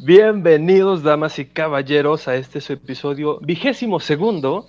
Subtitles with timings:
[0.00, 4.66] Bienvenidos, damas y caballeros, a este su episodio vigésimo segundo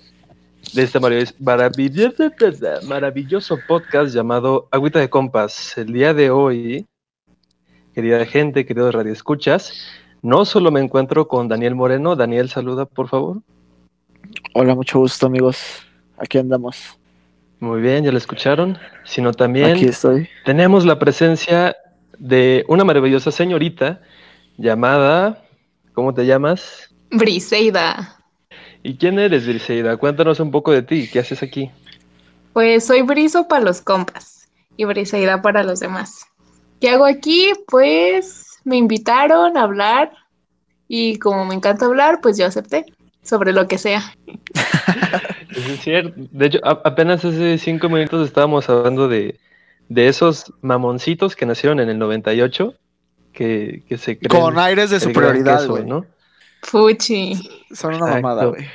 [0.73, 2.29] de este marav- maravilloso,
[2.87, 5.75] maravilloso podcast llamado Agüita de Compas.
[5.79, 6.85] El día de hoy,
[7.95, 9.73] querida gente, queridos radioescuchas,
[10.21, 12.15] no solo me encuentro con Daniel Moreno.
[12.15, 13.37] Daniel, saluda, por favor.
[14.53, 15.81] Hola, mucho gusto, amigos.
[16.19, 16.99] Aquí andamos.
[17.59, 18.77] Muy bien, ya lo escucharon.
[19.05, 20.29] Sino también Aquí estoy.
[20.45, 21.75] tenemos la presencia
[22.23, 23.99] de una maravillosa señorita
[24.57, 25.43] llamada,
[25.91, 26.89] ¿cómo te llamas?
[27.11, 28.17] Briseida.
[28.81, 29.97] ¿Y quién eres, Briseida?
[29.97, 31.69] Cuéntanos un poco de ti, ¿qué haces aquí?
[32.53, 36.25] Pues soy Briso para los compas y Briseida para los demás.
[36.79, 37.51] ¿Qué hago aquí?
[37.67, 40.13] Pues me invitaron a hablar
[40.87, 42.85] y como me encanta hablar, pues yo acepté
[43.21, 44.01] sobre lo que sea.
[45.53, 46.13] Es cierto.
[46.31, 49.39] De hecho, apenas hace cinco minutos estábamos hablando de,
[49.89, 52.73] de esos mamoncitos que nacieron en el 98,
[53.31, 55.85] que, que se creen Con aires de superioridad, queso, güey.
[55.85, 56.05] ¿no?
[56.61, 57.35] Fuchi.
[57.71, 58.21] Son una Exacto.
[58.21, 58.65] mamada, güey.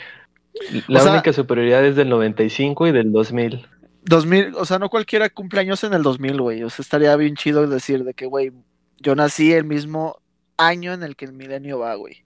[0.89, 3.67] La O sea- única superioridad es del 95 y del 2000.
[4.05, 6.63] 2000, o sea, no cualquiera cumpleaños en el 2000, güey.
[6.63, 8.53] O sea, estaría bien chido decir de que, güey,
[8.99, 10.19] yo nací el mismo
[10.57, 12.25] año en el que el milenio va, güey.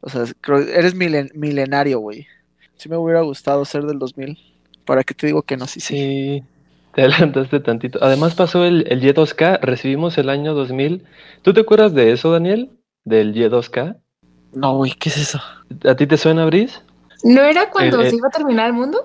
[0.00, 2.26] O sea, creo, eres milen- milenario, güey.
[2.76, 4.36] Sí me hubiera gustado ser del 2000.
[4.84, 5.66] ¿Para qué te digo que no?
[5.66, 5.94] Sí, sí.
[5.96, 6.42] Sí,
[6.94, 7.98] te adelantaste tantito.
[8.02, 11.04] Además pasó el, el Y2K, recibimos el año 2000.
[11.42, 12.70] ¿Tú te acuerdas de eso, Daniel?
[13.04, 13.96] Del Y2K.
[14.54, 15.40] No, güey, ¿qué es eso?
[15.88, 16.82] ¿A ti te suena, Bris?
[17.24, 19.04] ¿No era cuando se iba a terminar el mundo?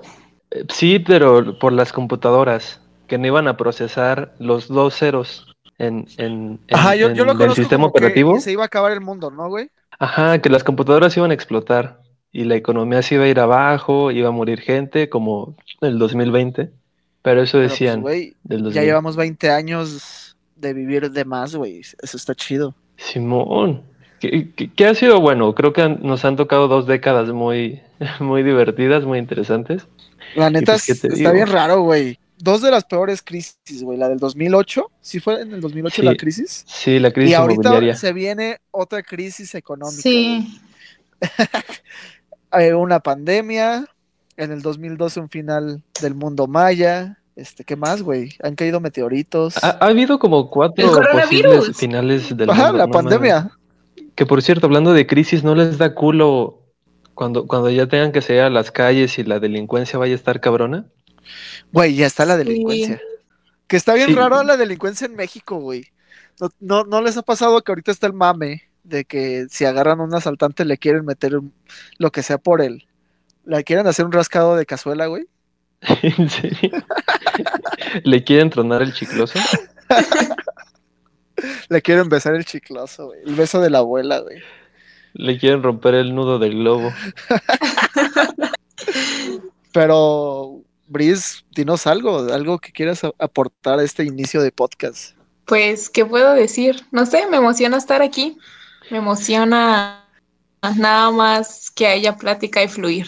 [0.50, 5.46] Eh, Sí, pero por las computadoras, que no iban a procesar los dos ceros
[5.78, 8.40] en, en, en- Ajá, yo, yo lo en el conozco sistema como que operativo.
[8.40, 9.70] se iba a acabar el mundo, ¿no, güey?
[9.98, 12.00] Ajá, que las computadoras iban a explotar
[12.30, 16.70] y la economía se iba a ir abajo, iba a morir gente, como el 2020.
[17.28, 18.02] Pero eso Pero, pues, decían
[18.44, 18.72] ya 2000.
[18.84, 21.80] llevamos 20 años de vivir de más, güey.
[21.80, 22.74] Eso está chido.
[22.96, 23.82] Simón,
[24.18, 25.54] ¿qué, qué- qué ha sido bueno?
[25.54, 27.82] Creo que han- nos han tocado dos décadas muy,
[28.20, 29.86] muy divertidas, muy interesantes.
[30.36, 31.32] La neta pues, ¿qué es- te está digo?
[31.32, 32.18] bien raro, güey.
[32.38, 33.98] Dos de las peores crisis, güey.
[33.98, 36.64] La del 2008, ¿sí fue en el 2008 Sí, la crisis?
[36.66, 40.00] Sí, la crisis y ahorita se viene otra crisis económica.
[40.00, 40.58] Sí.
[42.52, 43.84] Eh, una pandemia,
[44.36, 47.17] en el 2012 un final del mundo maya.
[47.38, 48.34] Este, ¿qué más, güey?
[48.42, 49.62] Han caído meteoritos.
[49.62, 53.50] Ha, ha habido como cuatro posibles finales del Ajá, mundo, la no pandemia.
[54.16, 56.64] Que por cierto, hablando de crisis, ¿no les da culo
[57.14, 60.40] cuando, cuando ya tengan que salir a las calles y la delincuencia vaya a estar
[60.40, 60.86] cabrona?
[61.72, 62.42] Güey, ya está la Sí.
[62.44, 63.00] delincuencia.
[63.68, 64.14] Que está bien Sí.
[64.16, 65.84] raro la delincuencia en México, güey.
[66.40, 70.00] No, no, ¿no les ha pasado que ahorita está el mame de que si agarran
[70.00, 71.52] a un asaltante le quieren meter un-
[71.98, 72.88] lo que sea por él?
[73.44, 75.26] ¿Le quieren hacer un rascado de cazuela, güey?
[76.02, 76.70] ¿En serio?
[78.04, 79.38] ¿Le quieren tronar el chicloso?
[81.68, 83.20] Le quieren besar el chicloso, güey.
[83.24, 84.38] El beso de la abuela, güey.
[85.14, 86.92] ¿Le quieren romper el nudo del globo?
[89.72, 95.14] Pero, Briz, dinos algo, algo que quieras aportar a este inicio de podcast.
[95.44, 96.84] Pues, ¿qué puedo decir?
[96.90, 98.36] No sé, me emociona estar aquí.
[98.90, 100.04] Me emociona
[100.76, 103.06] nada más que haya plática y fluir.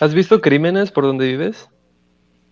[0.00, 1.68] ¿Has visto crímenes por donde vives?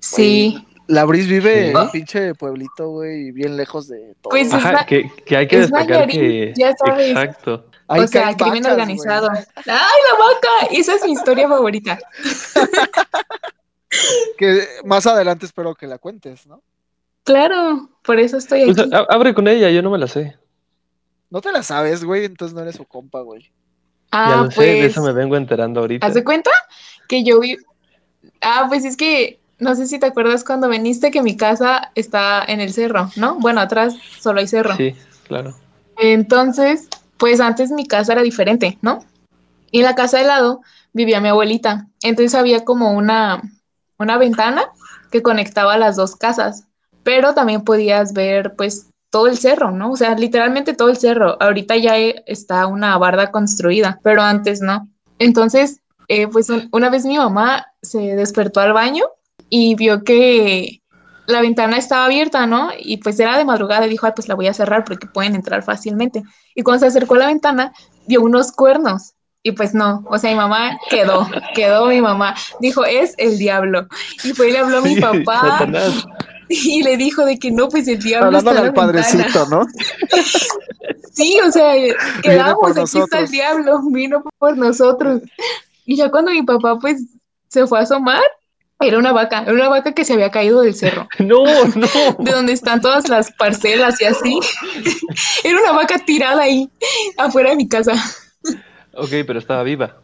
[0.00, 0.66] Sí.
[0.88, 1.70] La Briz vive Sí.
[1.70, 4.30] en un pinche pueblito, güey, bien lejos de todo.
[4.30, 6.52] Pues, Es Ajá, que, que hay que es destacar que...
[6.56, 7.08] ya sabes.
[7.10, 7.66] Exacto.
[7.86, 9.28] O sea, crimen vacas, organizado.
[9.30, 10.68] ¡Ay, la vaca!
[10.72, 11.98] Esa es mi historia favorita.
[14.38, 16.62] Que más adelante espero que la cuentes, ¿no?
[17.24, 18.90] Claro, por eso estoy Pues, aquí.
[19.10, 20.36] abre con ella, yo no me la sé.
[21.30, 23.42] No te la sabes, güey, entonces no eres su compa, güey.
[23.42, 23.50] ya
[24.10, 26.06] Ah, lo sé, de pues, eso me vengo enterando ahorita.
[26.06, 26.50] ¿haz de cuenta?
[27.08, 27.56] Que yo vi...
[28.40, 32.44] Ah, pues es que, no sé si te acuerdas cuando viniste que mi casa está
[32.46, 33.36] en el cerro, ¿no?
[33.40, 34.76] Bueno, atrás solo hay cerro.
[34.76, 34.94] Sí,
[35.26, 35.54] claro.
[35.96, 39.04] Entonces, pues antes mi casa era diferente, ¿no?
[39.70, 40.60] Y en la casa de lado
[40.92, 41.86] vivía mi abuelita.
[42.02, 43.40] Entonces había como una,
[43.98, 44.64] una ventana
[45.10, 46.64] que conectaba las dos casas,
[47.02, 49.92] pero también podías ver pues todo el cerro, ¿no?
[49.92, 51.36] O sea, literalmente todo el cerro.
[51.40, 54.88] Ahorita ya eh, está una barda construida, pero antes no.
[55.18, 59.04] Entonces, eh, pues un- una vez mi mamá se despertó al baño
[59.54, 60.80] y vio que
[61.26, 62.70] la ventana estaba abierta, ¿no?
[62.78, 65.34] Y pues era de madrugada y dijo, ay, pues la voy a cerrar porque pueden
[65.34, 66.22] entrar fácilmente.
[66.54, 67.70] Y cuando se acercó a la ventana,
[68.06, 69.12] vio unos cuernos.
[69.42, 72.34] Y pues no, o sea, mi mamá quedó, quedó mi mamá.
[72.60, 73.88] Dijo, es el diablo.
[74.24, 76.06] Y fue y le habló a mi Sí, papá Satanás.
[76.48, 79.02] y le dijo de que no, pues el diablo Hablando está en al la ventana.
[79.26, 79.66] padrecito, ¿no?
[81.12, 81.74] Sí, o sea,
[82.22, 85.20] quedamos, aquí está el diablo, vino por nosotros.
[85.84, 87.02] Y ya cuando mi papá pues
[87.48, 88.22] se fue a asomar,
[88.80, 91.86] Era una vaca, era una vaca que se había caído del cerro, No, no.
[92.18, 94.40] de donde están todas las parcelas y así.
[95.44, 96.68] Era una vaca tirada ahí,
[97.16, 97.92] afuera de mi casa.
[98.94, 99.96] Ok, pero estaba viva.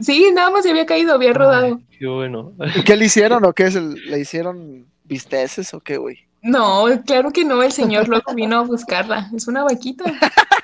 [0.00, 1.66] Sí, nada más se había caído, había rodado.
[1.66, 2.52] Ay, qué bueno.
[2.76, 3.64] ¿Y qué le hicieron o qué?
[3.64, 6.26] es ¿Le hicieron bisteces o qué, güey?
[6.40, 9.28] No, claro que no, el señor luego vino a buscarla.
[9.34, 10.04] Es una vaquita.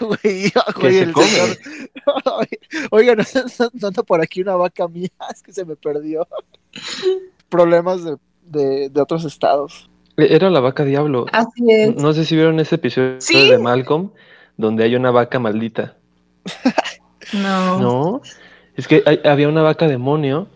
[0.00, 1.26] Güey, güey, se el come.
[1.26, 1.56] señor.
[2.90, 6.26] Oiga, no, no, no anda por aquí una vaca mía, es que se me perdió.
[7.48, 9.88] Problemas de, de, de otros estados.
[10.16, 11.26] Era la vaca diablo.
[11.32, 11.96] Así es.
[11.96, 13.50] No sé si vieron ese episodio Sí.
[13.50, 14.10] de Malcolm
[14.56, 15.96] donde hay una vaca maldita.
[17.32, 17.78] No.
[17.80, 18.20] No,
[18.76, 20.48] es que hay- había una vaca demonio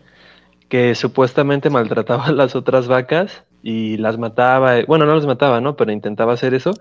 [0.69, 4.75] que supuestamente maltrataba a las otras vacas y las mataba.
[4.87, 5.75] Bueno, no las mataba, ¿no?
[5.75, 6.71] Pero intentaba hacer eso.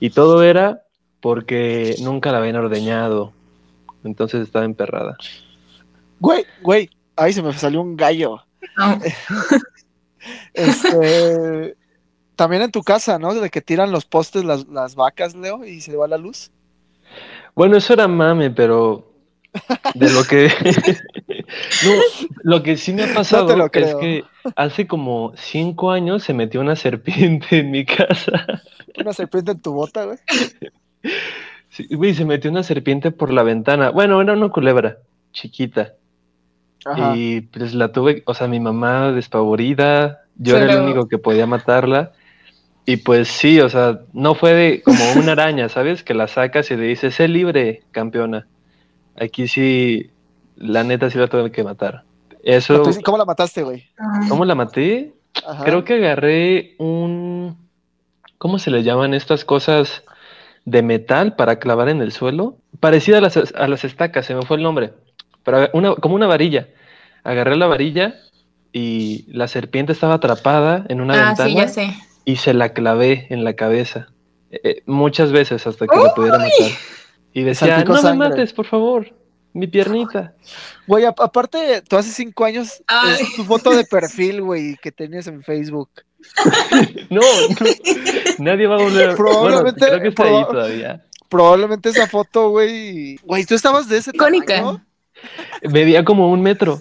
[0.00, 0.82] Y todo era
[1.26, 3.32] porque nunca la habían ordeñado.
[4.04, 5.16] Entonces estaba emperrada.
[6.20, 8.44] Güey, güey, ay, se me salió un gallo.
[8.76, 9.00] No.
[10.54, 11.76] Este,
[12.36, 13.34] también en tu casa, ¿no?
[13.34, 16.52] De que tiran los postes las, las vacas, Leo, y se va la luz.
[17.56, 19.12] Bueno, eso era mame, pero
[19.94, 20.48] de lo que
[21.84, 21.92] no,
[22.42, 24.24] lo que sí me ha pasado es que
[24.54, 28.62] hace como cinco años se metió una serpiente en mi casa.
[28.96, 30.18] Una serpiente en tu bota, güey.
[31.68, 33.90] Sí, güey, se metió una serpiente por la ventana.
[33.90, 34.98] Bueno, era una culebra
[35.32, 35.94] chiquita.
[36.84, 37.14] Ajá.
[37.16, 41.46] Y pues la tuve, o sea, mi mamá despavorida, yo era el único que podía
[41.46, 42.12] matarla.
[42.86, 46.02] Y pues sí, o sea, no fue de como una araña, ¿sabes?
[46.02, 48.46] Que la sacas y le dices, sé libre, campeona.
[49.20, 50.10] Aquí sí,
[50.56, 52.04] la neta sí la tuve que matar.
[52.42, 53.84] Eso, ¿Cómo la mataste, güey?
[54.28, 55.12] ¿cómo la maté?
[55.44, 55.64] Ajá.
[55.64, 57.56] Creo que agarré un,
[58.38, 60.04] ¿cómo se le llaman estas cosas
[60.66, 62.58] de metal para clavar en el suelo?
[62.80, 64.92] Parecida a las, a las estacas, se me fue el nombre.
[65.42, 66.68] Pero una, como una varilla.
[67.24, 68.14] Agarré la varilla
[68.72, 71.94] y la serpiente estaba atrapada en una Ah, ventana sí, ya sé.
[72.24, 74.08] y se la clavé en la cabeza.
[74.50, 76.50] Eh, eh, muchas veces hasta que la pudiera matar.
[77.32, 79.12] Y decía, no me mates, por favor,
[79.52, 80.34] mi piernita.
[80.86, 83.18] Güey, aparte, tú hace cinco años Ay.
[83.22, 85.90] es tu foto de perfil, güey, que tenías en Facebook.
[87.10, 87.66] No, no,
[88.38, 89.14] nadie va a volver.
[89.16, 91.04] Probablemente- Bueno, creo que está ahí todavía.
[91.28, 93.16] Probablemente esa foto, güey.
[93.24, 94.54] Güey, tú estabas de ese Icónica.
[94.56, 94.84] tamaño.
[95.62, 96.80] Medía como un metro.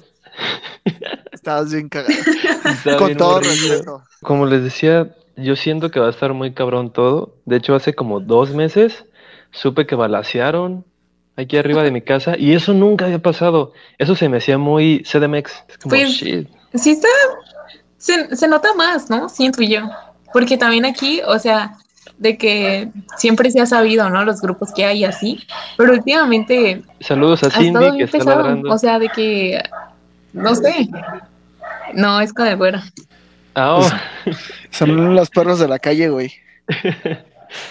[1.32, 2.14] Estabas bien cagado.
[2.66, 4.04] Estaba Con bien todo respeto.
[4.22, 7.36] Como les decía, yo siento que va a estar muy cabrón todo.
[7.46, 9.06] De hecho, hace como dos meses
[9.52, 10.86] supe que balacearon
[11.38, 13.74] aquí arriba de mi casa y eso nunca había pasado.
[13.98, 15.52] Eso se me hacía muy CDMX.
[15.68, 16.48] Es como, Pues, shit.
[16.74, 17.08] Sí está,
[17.98, 19.30] se, se nota más, ¿no?
[19.30, 19.82] Siento yo.
[20.36, 21.78] Porque también aquí, o sea,
[22.18, 24.26] de que siempre se ha sabido, ¿no?
[24.26, 25.48] Los grupos que hay así,
[25.78, 28.70] pero últimamente Saludos a Cindy que bien está ladrando.
[28.70, 29.64] O sea, de que,
[30.34, 30.90] no sé.
[31.94, 32.82] No, es con el güero.
[33.54, 33.90] Ah, oh.
[34.72, 36.34] Son los perros de la calle, güey.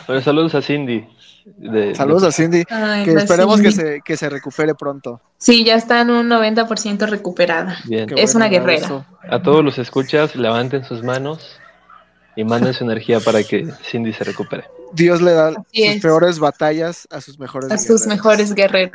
[0.06, 1.06] Bueno, saludos a Cindy.
[1.44, 2.64] de- Saludos a Cindy.
[2.70, 5.20] Ay, Que esperemos que se, que se recupere pronto.
[5.36, 7.76] Sí, ya está en un 90% recuperada.
[7.84, 8.06] Bien.
[8.16, 9.04] Es una guerrera.
[9.28, 11.60] A todos los escuchas, levanten sus manos
[12.36, 14.64] y manden su energía para que Cindy se recupere.
[14.92, 16.02] Dios le da Así sus es.
[16.02, 18.92] peores batallas a sus mejores A sus mejores guerreros.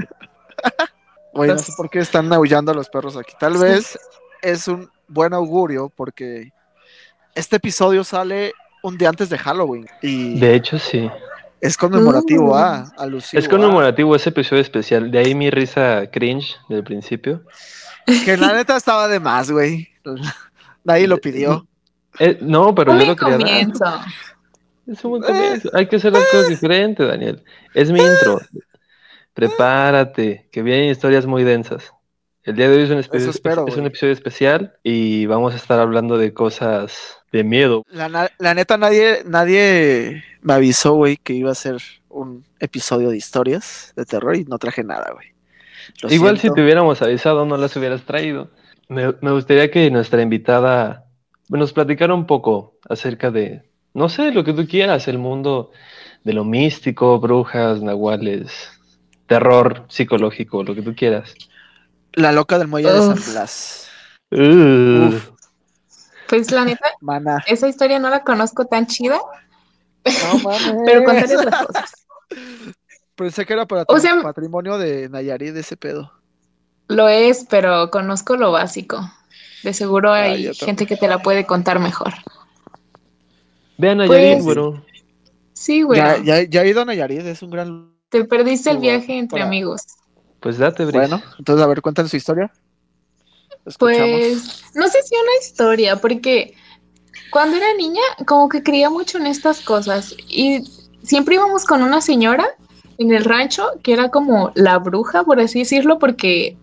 [1.34, 3.34] Güey, no sé por qué están aullando los perros aquí.
[3.40, 3.98] Tal vez
[4.42, 6.52] es un buen augurio porque
[7.36, 8.52] este episodio sale
[8.82, 11.10] un día antes de Halloween y De hecho, sí.
[11.62, 12.58] es conmemorativo Mm.
[12.58, 15.12] a, alusivo Es a- conmemorativo ese episodio especial.
[15.12, 17.44] De ahí mi risa cringe del principio.
[18.26, 19.88] que la neta estaba de más, güey.
[20.84, 21.68] Nadie lo pidió.
[22.20, 23.46] Eh, no, pero yo lo quería dar.
[23.48, 23.86] comienzo.
[24.88, 25.70] Es un buen comienzo.
[25.74, 27.44] Hay que hacer las cosas diferentes, Daniel.
[27.74, 28.40] Es mi intro.
[29.34, 31.94] Prepárate, que vienen historias muy densas.
[32.44, 33.88] El día de hoy es un, espe- Eso espero, es un güey.
[33.88, 37.86] episodio especial y vamos a estar hablando de cosas de miedo.
[37.92, 38.10] La,
[38.56, 41.78] neta, nadie, nadie me avisó, güey, que iba a ser
[42.10, 45.28] un episodio de historias de terror y no traje nada, güey.
[46.12, 48.50] Igual si te hubiéramos avisado, no las hubieras traído.
[48.88, 51.06] Me, me gustaría que nuestra invitada
[51.50, 55.72] nos platicara un poco acerca de, no sé, lo que tú quieras, el mundo
[56.24, 58.52] de lo místico, brujas, nahuales,
[59.28, 61.34] terror psicológico, lo que tú quieras.
[62.14, 63.34] La loca del muelle de San.
[63.34, 63.90] Blas.
[64.32, 65.30] Uf.
[66.28, 67.44] Pues la neta, Mana.
[67.48, 69.20] esa historia no la conozco tan chida,
[70.06, 70.76] No mames.
[70.86, 72.06] pero contaré otras cosas.
[73.16, 76.12] Pensé que era para O sea- patrimonio de Nayarit ese pedo.
[76.88, 79.00] Lo es, pero conozco lo básico.
[79.64, 82.14] De seguro Ah, hay gente que te la puede contar mejor.
[83.78, 84.84] Vean a Pues- güero.
[85.54, 86.00] Sí, güey.
[86.00, 87.92] Ya, ya, ya he ido a Nayarit, es un gran.
[88.10, 89.82] Te perdiste el viaje entre para- amigos.
[90.40, 90.98] Pues date, Brice.
[91.00, 92.52] Bueno, entonces a ver, cuéntanos su historia.
[93.66, 93.78] Escuchamos.
[93.78, 96.54] Pues no sé si una historia, porque
[97.30, 100.64] cuando era niña como que creía mucho en estas cosas y
[101.04, 102.48] siempre íbamos con una señora
[102.98, 106.58] en el rancho que era como la bruja, por así decirlo, porque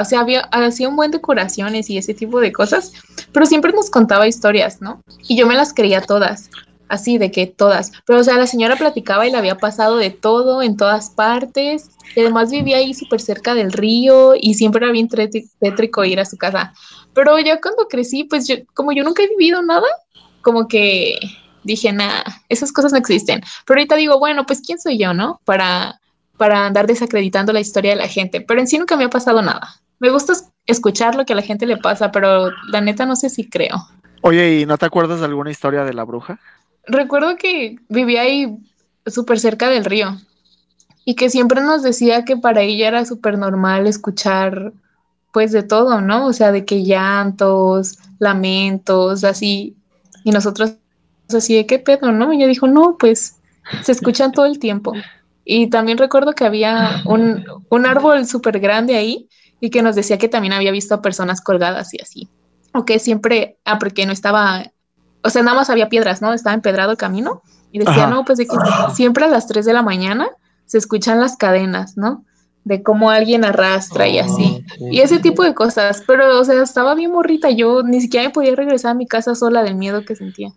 [0.00, 2.92] o sea, había, hacía un buen decoraciones y ese tipo de cosas,
[3.32, 5.02] pero siempre nos contaba historias, ¿no?
[5.28, 6.50] Y yo me las creía todas,
[6.88, 7.92] así de que todas.
[8.04, 11.90] Pero, o sea, la señora platicaba y le había pasado de todo en todas partes.
[12.14, 16.24] Y además vivía ahí súper cerca del río y siempre era bien tétrico ir a
[16.24, 16.72] su casa.
[17.14, 19.86] Pero ya cuando crecí, pues yo, como yo nunca he vivido nada,
[20.42, 21.18] como que
[21.64, 23.42] dije, nah, esas cosas no existen.
[23.66, 25.40] Pero ahorita digo, bueno, pues ¿quién soy yo, no?
[25.44, 26.00] Para,
[26.36, 28.40] para andar desacreditando la historia de la gente.
[28.40, 29.80] Pero en sí nunca me ha pasado nada.
[29.98, 33.16] Me gusta es- escuchar lo que a la gente le pasa, pero la neta no
[33.16, 33.76] sé si creo.
[34.22, 36.38] Oye, ¿y no te acuerdas de alguna historia de la bruja?
[36.86, 38.58] Recuerdo que vivía ahí
[39.06, 40.16] súper cerca del río
[41.04, 44.72] y que siempre nos decía que para ella era súper normal escuchar
[45.32, 46.26] pues de todo, ¿no?
[46.26, 49.76] O sea, de que llantos, lamentos, así.
[50.24, 50.74] Y nosotros
[51.34, 52.32] así de qué pedo, ¿no?
[52.32, 53.36] Y ella dijo, no, pues
[53.82, 54.92] se escuchan todo el tiempo.
[55.48, 59.28] Y también recuerdo que había un, un árbol súper grande ahí
[59.60, 62.28] y que nos decía que también había visto a personas colgadas y así.
[62.74, 64.72] O que siempre, ah, porque no estaba,
[65.22, 66.32] o sea, nada más había piedras, ¿no?
[66.32, 68.06] Estaba empedrado el camino y decía, Ajá.
[68.08, 68.56] no, pues de que
[68.92, 70.28] siempre a las 3 de la mañana
[70.64, 72.24] se escuchan las cadenas, ¿no?
[72.64, 74.64] De cómo alguien arrastra y así.
[74.64, 74.84] Oh, sí.
[74.90, 78.32] Y ese tipo de cosas, pero, o sea, estaba bien morrita, yo ni siquiera me
[78.32, 80.50] podía regresar a mi casa sola del miedo que sentía.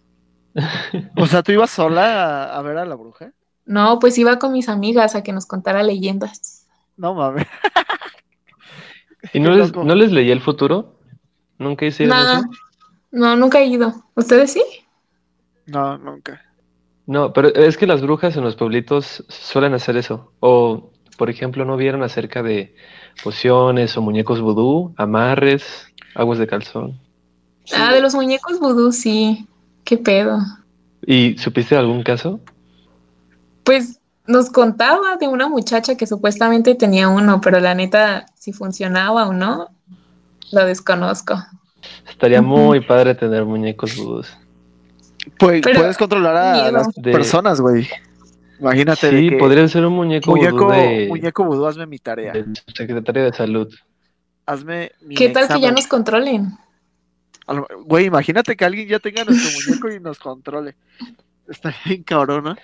[1.15, 3.33] O sea, ¿tú ibas sola a, a ver a la bruja?
[3.69, 6.65] No, pues iba con mis amigas a que nos contara leyendas.
[6.97, 7.45] No mames.
[9.33, 10.95] ¿Y no les, no les leí el futuro?
[11.59, 12.49] ¿Nunca hicieron Nah, eso?
[13.11, 13.93] no, nunca he ido.
[14.15, 14.63] ¿Ustedes sí?
[15.67, 16.41] No, nunca.
[17.05, 20.31] No, pero es que las brujas en los pueblitos suelen hacer eso.
[20.39, 22.75] O, por ejemplo, ¿no vieron acerca de
[23.23, 26.99] pociones o muñecos vudú, amarres, aguas de calzón?
[27.65, 29.47] Sí, ah, de los muñecos vudú, sí.
[29.83, 30.39] ¿Qué pedo?
[31.05, 32.39] ¿Y supiste algún caso?
[33.69, 39.27] Pues nos contaba de una muchacha que supuestamente tenía uno, pero la neta, si funcionaba
[39.27, 39.67] o no,
[40.51, 41.35] lo desconozco.
[42.09, 44.35] Estaría muy padre tener muñecos vudús.
[45.37, 46.71] Pues, Pero- puedes controlar a miedo.
[46.71, 47.87] las De- personas, güey.
[48.59, 52.33] Imagínate Sí, que podría ser un muñeco, muñeco, vudú de, muñeco vudú, hazme mi tarea.
[52.33, 53.71] del secretario de salud.
[54.47, 56.57] Hazme mi ¿Qué tal que ya nos controlen?
[57.85, 60.75] Güey, imagínate que alguien ya tenga nuestro muñeco y nos controle.
[61.47, 62.55] Está bien cabrón, ¿no?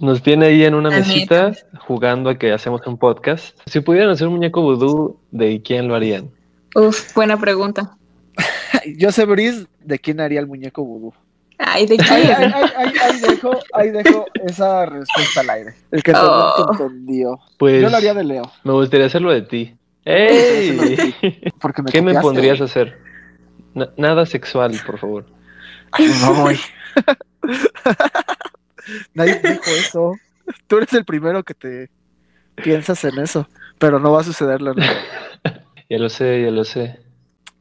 [0.00, 1.52] Nos tiene ahí en una La mesita
[1.86, 3.58] jugando a que hacemos un podcast.
[3.66, 6.30] Si pudieran hacer un muñeco vudú, ¿de quién lo harían?
[6.74, 7.96] Uf, buena pregunta.
[8.98, 11.12] Yo sé, Briz, de quién haría el muñeco vudú.
[11.58, 12.34] Ay, ¿de Ahí, quién?
[12.36, 15.74] ahí- ahí- ahí- ahí dejo, ahí dejo esa respuesta al aire.
[15.90, 16.68] El que Oh.
[16.72, 17.38] entendió.
[17.58, 18.42] Pues Yo lo haría de Leo.
[18.62, 19.74] me gustaría hacerlo de ti.
[20.04, 21.14] ¡Ey!
[21.58, 22.98] Porque me ¿Qué me pondrías a hacer?
[23.74, 25.26] Na- nada sexual, por favor.
[25.92, 26.58] Ay, no, güey.
[29.14, 30.12] Nadie dijo eso.
[30.66, 31.90] Tú eres el primero que te
[32.56, 33.48] piensas en eso.
[33.78, 34.74] Pero no va a suceder, la.
[35.88, 36.98] Ya lo sé, ya lo sé.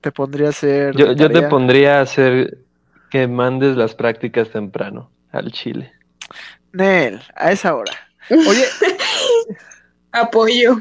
[0.01, 0.96] Te pondría a hacer.
[0.96, 2.58] Yo, te pondría a hacer
[3.12, 5.91] que mandes las prácticas temprano al Chile.
[6.74, 7.91] Nel, a esa hora.
[8.32, 8.63] Oye,
[10.12, 10.77] Apoyo.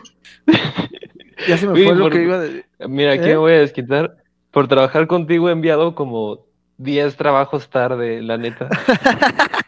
[1.49, 2.65] ya se me Uy, fue lo por- que iba a decir.
[2.89, 3.29] Mira, aquí ¿Eh?
[3.29, 4.17] me voy a desquitar.
[4.51, 6.47] Por trabajar contigo he enviado como
[6.79, 8.69] 10 trabajos tarde, la neta.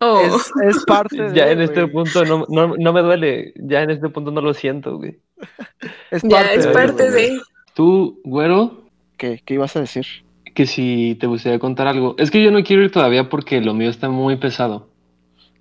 [0.00, 0.20] Oh.
[0.22, 1.34] Es, es parte de.
[1.34, 3.52] Ya en este punto no, no, no me duele.
[3.56, 5.18] Ya en este punto no lo siento, güey.
[6.10, 7.40] Es ya parte es de- parte de.
[7.74, 8.84] Tú, güero,
[9.18, 10.06] ¿Qué, ¿Qué ibas a decir?
[10.54, 12.14] que si te gustaría contar algo.
[12.18, 14.88] Es que yo no quiero ir todavía porque lo mío está muy pesado.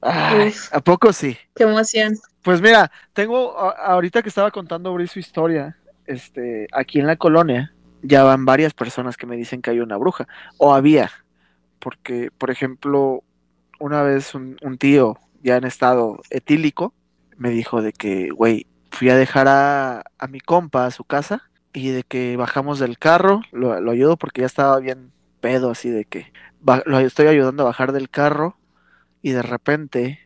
[0.01, 0.73] Ay, Uf.
[0.73, 1.35] ¿A poco sí?
[1.53, 2.15] Qué emoción.
[2.43, 5.75] Pues mira, tengo, a- ahorita que estaba contando Bri su historia,
[6.05, 9.97] este, aquí en la colonia, ya van varias personas que me dicen que hay una
[9.97, 10.27] bruja,
[10.57, 11.11] o había,
[11.79, 13.23] porque, por ejemplo,
[13.79, 16.93] una vez un, tío ya en estado etílico
[17.37, 21.43] me dijo de que, güey, fui a dejar a, a mi compa a su casa
[21.73, 25.11] y de que bajamos del carro, lo, lo ayudo porque ya estaba bien
[25.41, 28.57] pedo, así de que ba- lo estoy ayudando a bajar del carro
[29.21, 30.19] y de repente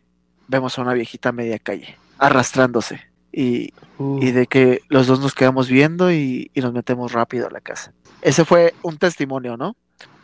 [0.47, 3.01] vemos a una viejita a media calle arrastrándose
[3.31, 7.48] y, Uh, y de que los dos nos quedamos viendo y, y nos metemos rápido
[7.48, 7.93] a la casa.
[8.22, 9.75] Ese fue un testimonio, ¿no?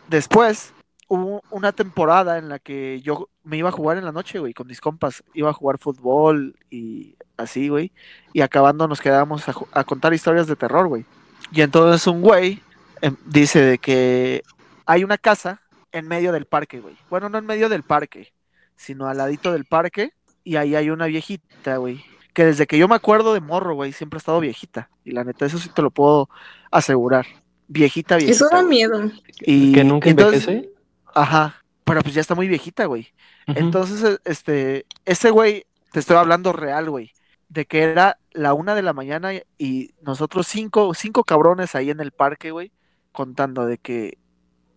[0.07, 0.74] Después
[1.07, 4.53] hubo una temporada en la que yo me iba a jugar en la noche, güey,
[4.53, 5.24] con mis compas.
[5.34, 7.91] Iba a jugar fútbol y así, güey.
[8.34, 11.05] Y acabando nos quedábamos a contar historias de terror, güey.
[11.51, 12.62] Y entonces un güey
[13.01, 14.43] em, dice de que
[14.86, 16.98] hay una casa en medio del parque, güey.
[17.10, 18.34] Bueno, no en medio del parque,
[18.75, 20.12] sino al ladito del parque.
[20.43, 22.03] Y ahí hay una viejita, güey.
[22.38, 24.91] Que desde que yo me acuerdo de morro, güey, siempre ha estado viejita.
[25.03, 26.29] Y la neta, eso sí te lo puedo
[26.70, 27.25] asegurar.
[27.67, 28.36] Viejita, viejita.
[28.46, 29.10] Eso da miedo.
[29.41, 30.72] Y que nunca entonces- envejece.
[31.15, 33.08] Ajá, pero pues ya está muy viejita, güey.
[33.48, 37.12] Entonces, e- este, ese güey, te estoy hablando real, güey,
[37.50, 42.01] de que era la una de la mañana y nosotros cinco, cinco cabrones ahí en
[42.01, 42.72] el parque, güey,
[43.13, 44.20] contando de que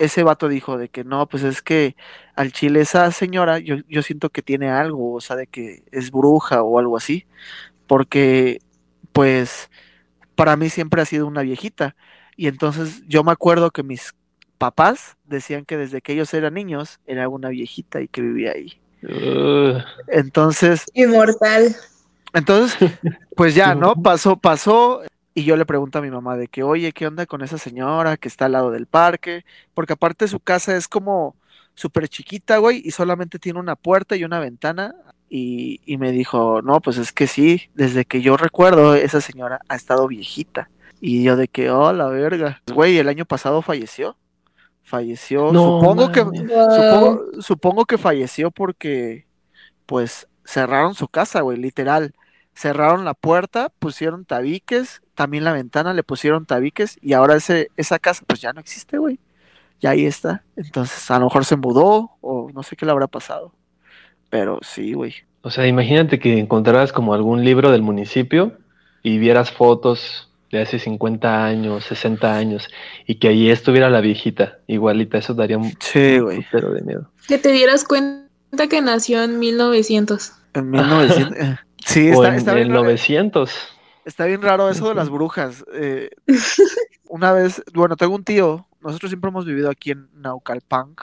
[0.01, 1.95] ese vato dijo de que no, pues es que
[2.35, 6.11] al chile esa señora, yo, yo siento que tiene algo, o sea, de que es
[6.11, 7.27] bruja o algo así,
[7.87, 8.61] porque,
[9.13, 9.71] pues,
[10.35, 11.97] para mí siempre ha sido una viejita.
[12.35, 14.15] Y entonces yo me acuerdo que mis
[14.57, 18.81] papás decían que desde que ellos eran niños era una viejita y que vivía ahí.
[20.09, 21.77] Entonces, Inmortal.
[22.33, 22.79] entonces,
[23.37, 23.97] pues ya, ¿no?
[23.97, 25.03] Pasó, pasó.
[25.41, 28.19] Y yo le pregunto a mi mamá de que, oye, ¿qué onda con esa señora
[28.19, 29.47] que está al lado del parque?
[29.73, 31.35] Porque aparte su casa es como
[31.75, 34.95] súper chiquita, güey, y solamente tiene una puerta y una ventana.
[35.31, 39.61] Y, y me dijo, no, pues es que sí, desde que yo recuerdo, esa señora
[39.71, 40.69] ha estado viejita.
[41.01, 42.61] Y yo de que, oh, la verga.
[42.71, 44.19] Güey, el año pasado falleció.
[44.83, 46.21] Falleció, No supongo que.
[46.21, 49.25] Supongo, supongo que falleció porque,
[49.87, 52.13] pues, cerraron su casa, güey, literal.
[52.61, 57.99] Cerraron la puerta, pusieron tabiques, también la ventana le pusieron tabiques y ahora ese, esa
[57.99, 59.19] casa, pues ya no existe, güey.
[59.81, 60.43] Ya ahí está.
[60.57, 63.55] Entonces, a lo mejor se mudó o no sé qué le habrá pasado.
[64.29, 65.15] Pero sí, güey.
[65.41, 68.59] O sea, imagínate que encontraras como algún libro del municipio
[69.03, 72.69] y vieras fotos de hace 50 años, 60 años,
[73.07, 76.43] y que ahí estuviera la viejita, igualita, eso daría un Sí, güey.
[76.43, 77.11] putero de miedo.
[77.27, 80.33] Que te dieras cuenta que nació en 1900.
[80.53, 81.59] En 1900.
[81.85, 83.77] Sí, o está, en está bien, raro- 900.
[84.05, 85.65] Está bien raro eso de las brujas.
[85.75, 86.11] eh,
[87.09, 90.95] una vez, bueno, tengo un tío, nosotros siempre hemos vivido aquí en Naucalpan,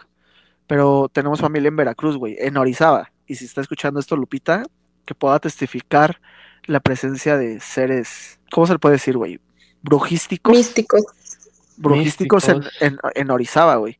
[0.65, 3.12] pero tenemos familia en Veracruz, güey, en Orizaba.
[3.27, 4.63] Y si está escuchando esto, Lupita,
[5.05, 6.19] que pueda testificar
[6.65, 9.39] la presencia de seres, ¿cómo se le puede decir, güey?
[9.81, 10.53] Brujísticos.
[10.55, 11.03] Místicos.
[11.77, 14.00] brujísticos en, en, en Orizaba, güey.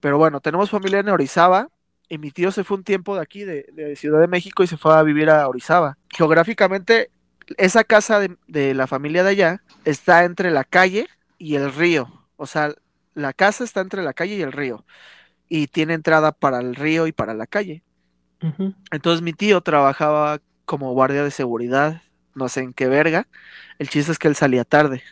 [0.00, 1.68] Pero bueno, tenemos familia en Orizaba
[2.12, 4.66] y mi tío se fue un tiempo de aquí, de, de Ciudad de México, y
[4.66, 5.96] se fue a vivir a Orizaba.
[6.10, 7.10] Geográficamente,
[7.56, 12.26] esa casa de, de la familia de allá está entre la calle y el río.
[12.36, 12.74] O sea,
[13.14, 14.84] la casa está entre la calle y el río.
[15.48, 17.82] Y tiene entrada para el río y para la calle.
[18.90, 22.02] Entonces mi tío trabajaba como guardia de seguridad,
[22.34, 23.26] no sé en qué verga.
[23.78, 25.02] El chiste es que él salía tarde.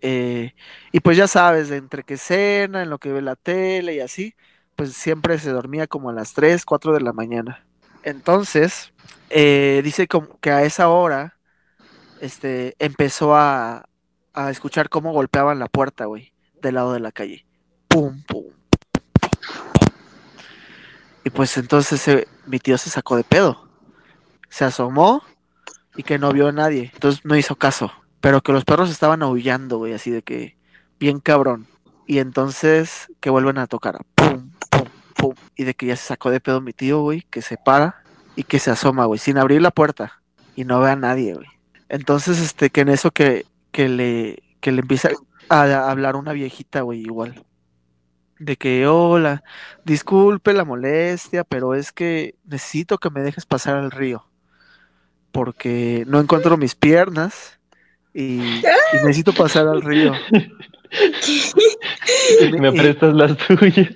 [0.00, 0.52] Eh,
[0.90, 4.00] y pues ya sabes, de entre que cena, en lo que ve la tele y
[4.00, 4.34] así,
[4.76, 7.64] pues siempre se dormía como a las 3, 4 de la mañana.
[8.02, 8.92] Entonces,
[9.30, 10.06] eh, dice
[10.40, 11.38] que a esa hora
[12.20, 13.86] este, empezó a,
[14.32, 17.46] a escuchar cómo golpeaban la puerta, güey, del lado de la calle.
[17.88, 18.44] Pum, pum,
[21.24, 23.66] y pues entonces mi tío se sacó de pedo.
[24.50, 25.22] Se asomó
[25.96, 26.90] y que no vio a nadie.
[26.92, 27.90] Entonces no hizo caso.
[28.20, 30.56] Pero que los perros estaban aullando, güey, así de que
[31.00, 31.66] bien cabrón.
[32.06, 34.04] Y entonces que vuelven a tocar.
[34.14, 35.34] Pum, pum, pum.
[35.56, 38.02] Y de que ya se sacó de pedo mi tío, güey, que se para
[38.36, 40.20] y que se asoma, güey, sin abrir la puerta.
[40.56, 41.48] Y no ve a nadie, güey.
[41.88, 45.10] Entonces, este, que en eso que, que le, que le empieza
[45.48, 47.44] a, hablar una viejita, güey, igual.
[48.38, 49.44] De que, hola,
[49.84, 54.26] disculpe la molestia, pero es que necesito que me dejes pasar al río.
[55.32, 57.58] Porque no encuentro mis piernas
[58.12, 58.62] y, y
[58.94, 60.12] necesito pasar al río.
[62.58, 63.88] Me prestas las tuyas.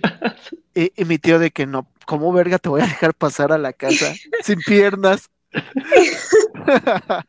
[0.75, 3.59] y, y mi tío de que no, ¿cómo verga te voy a dejar pasar a
[3.59, 5.31] la casa sin piernas?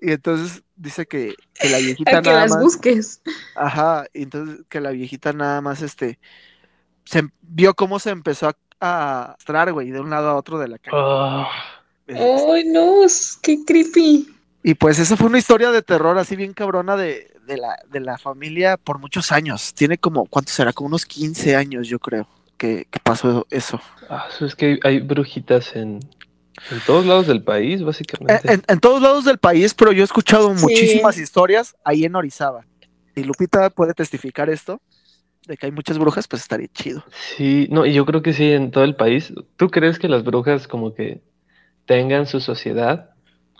[0.00, 3.20] y entonces dice que, que la viejita A que nada las más, busques.
[3.54, 6.18] ajá, y entonces que la viejita nada más este
[7.04, 10.58] se em- vio cómo se empezó a, a arrastrar, güey, de un lado a otro
[10.58, 10.96] de la calle.
[10.96, 11.46] Oh,
[12.08, 13.06] Ay, no,
[13.42, 14.28] qué creepy.
[14.62, 18.00] Y pues esa fue una historia de terror así bien cabrona de, de la, de
[18.00, 19.72] la familia por muchos años.
[19.74, 20.72] Tiene como, ¿cuánto será?
[20.72, 23.80] Como unos 15 años, yo creo, que, que pasó eso.
[24.10, 26.00] ah, eso es que hay, brujitas en,
[26.70, 28.52] en todos lados del país, En, básicamente.
[28.52, 30.62] en- en todos lados del país, pero yo he escuchado Sí.
[30.62, 32.66] muchísimas historias ahí en Orizaba.
[33.14, 34.80] Y Lupita puede testificar esto,
[35.46, 37.04] de que hay muchas brujas, pues estaría chido.
[37.36, 39.32] Sí, no, y yo creo que sí, en todo el país.
[39.56, 41.22] ¿Tú crees que las brujas como que
[41.86, 43.10] tengan su sociedad,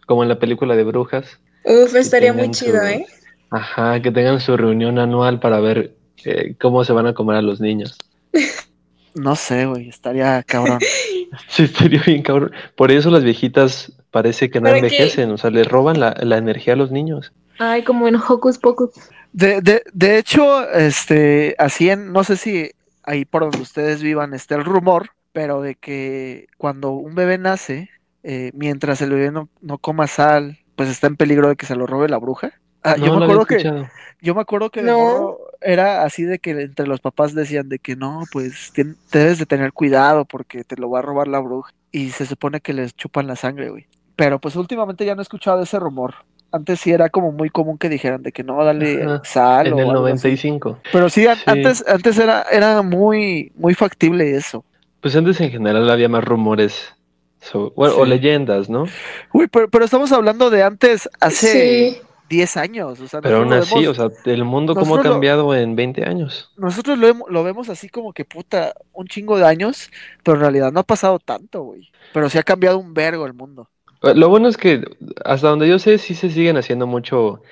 [0.06, 1.38] como en la película de brujas?
[1.64, 3.06] Uf, estaría muy chido, su- ¿eh?
[3.50, 7.42] Ajá, que tengan su reunión anual para ver eh, cómo se van a comer a
[7.42, 7.98] los niños.
[9.14, 10.78] No sé, güey, estaría cabrón.
[11.48, 12.52] Sí, estaría bien cabrón.
[12.76, 16.74] Por eso las viejitas parece que no envejecen, o sea, les roban la, la energía
[16.74, 17.32] a los niños.
[17.58, 18.90] Ay, como en Hocus Pocus.
[19.32, 22.70] De, de, de hecho, este, así en, no sé si
[23.02, 27.90] ahí por donde ustedes vivan está el rumor, pero de que cuando un bebé nace,
[28.22, 31.76] eh, mientras el bebé no, no coma sal, pues está en peligro de que se
[31.76, 32.52] lo robe la bruja.
[32.86, 33.86] Ah, No yo me acuerdo que.
[34.22, 35.36] Yo me acuerdo que No.
[35.60, 39.46] era así de que entre los papás decían de que no, pues tien- debes de
[39.46, 41.72] tener cuidado porque te lo va a robar la bruja.
[41.92, 43.86] Y se supone que les chupan la sangre, güey.
[44.16, 46.14] Pero pues últimamente ya no he escuchado ese rumor.
[46.52, 49.72] Antes sí era como muy común que dijeran de que no, dale Ajá, sal En
[49.74, 50.12] o el algo así.
[50.14, 50.78] 95.
[50.92, 51.42] Pero sí, an- Sí.
[51.46, 54.64] antes, antes era, era muy, muy factible eso.
[55.00, 56.92] Pues antes en general había más rumores.
[57.40, 58.86] so- O leyendas, ¿no?
[59.32, 62.00] Uy, pero, pero estamos hablando de antes, hace Sí.
[62.28, 63.00] 10 años.
[63.00, 65.76] O sea, Pero aún así, vemos- o sea, el mundo cómo ha lo- cambiado en
[65.76, 66.52] 20 años.
[66.56, 69.90] nosotros lo, lo vemos así como que puta, un chingo de años,
[70.22, 71.90] pero en realidad no ha pasado tanto, güey.
[72.12, 73.68] Pero sí ha cambiado un vergo el mundo.
[74.02, 74.82] Eh, Lo bueno es que
[75.24, 77.42] hasta donde yo sé sí se siguen haciendo mucho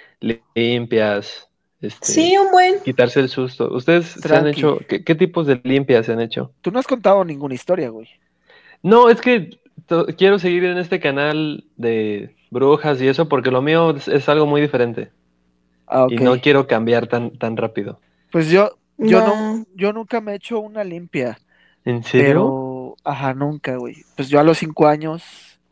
[0.54, 1.48] limpias,
[1.80, 2.80] este, Sí, un buen.
[2.84, 3.68] quitarse el susto.
[3.74, 6.52] ¿Ustedes se han hecho, qué, qué tipos de limpias se han hecho?
[6.60, 8.08] Tú no has contado ninguna historia, güey.
[8.82, 9.58] No, es que
[10.16, 14.46] quiero seguir en este canal de brujas y eso porque lo mío es, es algo
[14.46, 15.10] muy diferente
[15.86, 18.00] Ah, y no quiero cambiar tan, tan rápido.
[18.32, 19.26] Pues yo, yo no,
[19.58, 19.66] No.
[19.74, 21.38] yo nunca me he hecho una limpia,
[21.84, 22.26] ¿En serio?
[22.26, 23.96] pero, ajá, nunca, güey.
[24.16, 25.22] Pues yo a los cinco años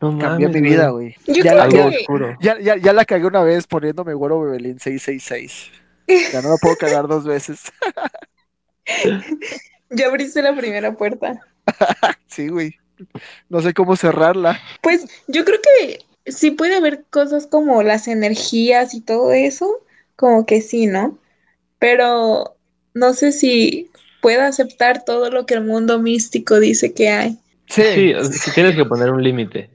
[0.03, 1.17] No cambié mames, mi vida, güey.
[1.27, 2.37] Ya, creo la- Algo ya, oscuro.
[2.41, 5.71] ya, ya, ya la cagué una vez poniéndome güero Bebelín 666.
[6.33, 7.73] Ya no la puedo cagar dos veces.
[9.91, 11.41] Ya abriste la primera puerta.
[12.27, 12.75] Sí, güey.
[13.49, 14.59] No sé cómo cerrarla.
[14.83, 19.69] Pues yo creo que sí puede haber cosas como las energías y todo eso,
[20.17, 21.19] como que sí, ¿no?
[21.79, 22.57] Pero
[22.95, 27.39] no sé si pueda aceptar todo lo que el mundo místico dice que hay.
[27.67, 29.71] Sí, Sí, tienes que poner un límite.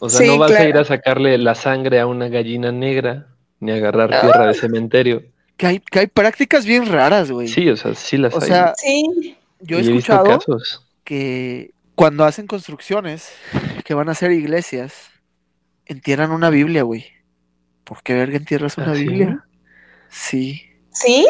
[0.00, 3.28] O sea, Sí, no vas a ir a sacarle la sangre a una gallina negra
[3.60, 4.20] ni a agarrar Ah.
[4.20, 5.22] tierra de cementerio.
[5.56, 7.46] que hay, que hay prácticas bien raras, güey.
[7.46, 8.46] Sí, o sea, sí las O hay.
[8.48, 10.86] sea, Sí, yo he escuchado casos.
[11.04, 13.30] que cuando hacen construcciones
[13.84, 14.94] que van a hacer iglesias,
[15.92, 17.06] entierran una Biblia, güey.
[17.84, 19.02] ¿Por qué verga entierras una ¿Ah, sí?
[19.04, 19.46] Biblia?
[20.10, 20.62] Sí.
[20.92, 21.26] sí,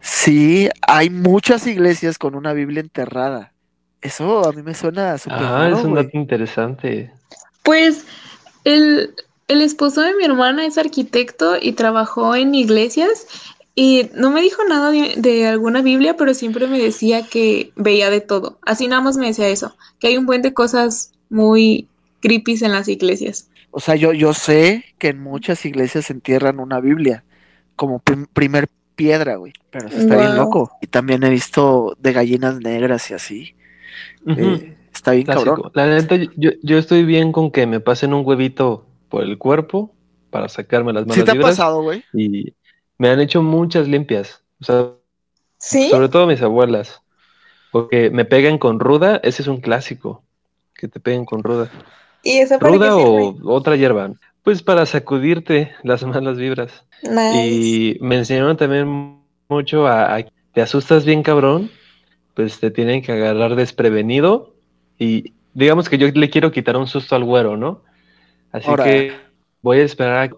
[0.00, 3.54] Sí, hay muchas iglesias con una Biblia enterrada.
[4.00, 7.12] Eso a mí me suena súper Ah, raro, es un dato interesante.
[7.62, 8.04] pues
[8.64, 9.14] el,
[9.48, 13.26] el esposo de mi hermana es arquitecto y trabajó en iglesias
[13.74, 18.10] y no me dijo nada de, de alguna Biblia, pero siempre me decía que veía
[18.10, 18.58] de todo.
[18.66, 21.88] Así nada más me decía eso, que hay un buen de cosas muy
[22.20, 23.48] creepy en las iglesias.
[23.70, 27.24] O sea, yo, yo sé que en muchas iglesias entierran una Biblia
[27.76, 29.52] como prim- primer piedra, güey.
[29.70, 30.72] Pero eso está bien loco.
[30.80, 33.54] Y también he visto de gallinas negras y así.
[34.26, 35.54] Eh, está bien clásico.
[35.54, 35.72] cabrón.
[35.74, 39.94] La neta, yo, yo estoy bien con que me pasen un huevito por el cuerpo
[40.30, 42.04] para sacarme las ¿Sí malas te ha pasado, güey?
[42.12, 42.52] y
[42.98, 44.42] me han hecho muchas limpias.
[44.60, 44.90] O sea,
[45.58, 45.88] ¿Sí?
[45.90, 47.00] sobre todo mis abuelas.
[47.70, 50.24] Porque me pegan con ruda, ese es un clásico.
[50.74, 51.70] Que te peguen con ruda.
[52.28, 54.12] ¿Y esa para qué ¿Ruda o otra hierba?
[54.42, 56.84] Pues para sacudirte las malas vibras.
[57.02, 57.46] Nice.
[57.46, 61.70] Y me enseñaron también mucho a, a- te asustas bien cabrón,
[62.34, 64.52] pues te tienen que agarrar desprevenido
[64.98, 67.82] y digamos que yo le quiero quitar un susto al güero, ¿no?
[68.52, 68.84] Así Ahora.
[68.84, 69.12] que
[69.62, 70.34] voy a esperar a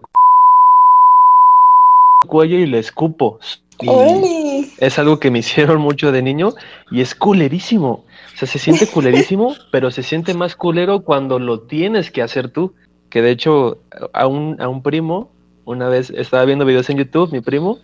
[2.27, 3.39] cuello y le escupo.
[3.79, 6.53] Y es algo que me hicieron mucho de niño
[6.91, 7.89] y es culerísimo.
[8.33, 12.49] O sea, se siente culerísimo, pero se siente más culero cuando lo tienes que hacer
[12.49, 12.73] tú.
[13.09, 13.81] Que de hecho,
[14.13, 15.31] a un, a un primo,
[15.65, 17.79] una vez estaba viendo videos en YouTube, mi primo,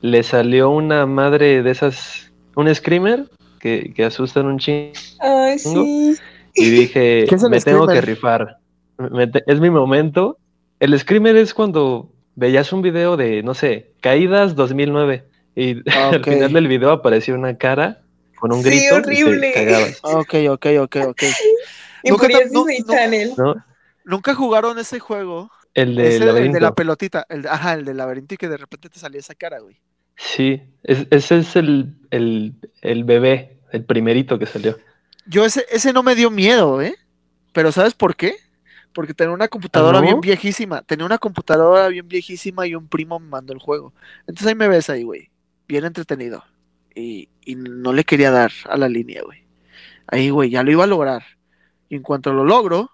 [0.00, 3.28] le salió una madre de esas, un screamer
[3.60, 4.92] que, que asustan un chingo.
[5.20, 6.16] Ay, sí.
[6.54, 8.58] Y dije, ¿Qué es el me tengo que rifar.
[8.98, 10.38] Me te- es mi momento.
[10.80, 15.24] El screamer es cuando veías un video de, no sé, Caídas 2009.
[15.54, 18.02] Y al final del video aparecía una cara
[18.36, 19.48] con un Sí, grito horrible.
[19.48, 21.22] y te cagabas, Ok, ok, ok, ok.
[22.04, 23.32] Nunca no- Disney no- Channel.
[23.36, 23.64] ¿no?
[24.04, 25.50] ¿Nunca jugaron ese juego?
[25.74, 27.26] El Ese, del el de la pelotita.
[27.28, 29.76] El de- ajá, el del laberinto y que de repente te salía esa cara, güey.
[30.16, 34.78] Sí, es- ese es el, el, el bebé, el primerito que salió.
[35.26, 36.94] Yo ese, ese no me dio miedo, ¿eh?
[37.52, 38.36] Pero ¿sabes por qué?
[38.92, 40.06] Porque tenía una computadora ¿Ah, no?
[40.06, 40.80] bien viejísima.
[40.82, 43.92] Tenía una computadora bien viejísima y un primo me mandó el juego.
[44.20, 45.28] Entonces ahí me ves ahí, güey.
[45.68, 46.44] Bien entretenido.
[46.96, 49.46] Y, y no le quería dar a la línea, güey.
[50.08, 51.22] Ahí, güey, ya lo iba a lograr.
[51.88, 52.90] Y en cuanto lo logro,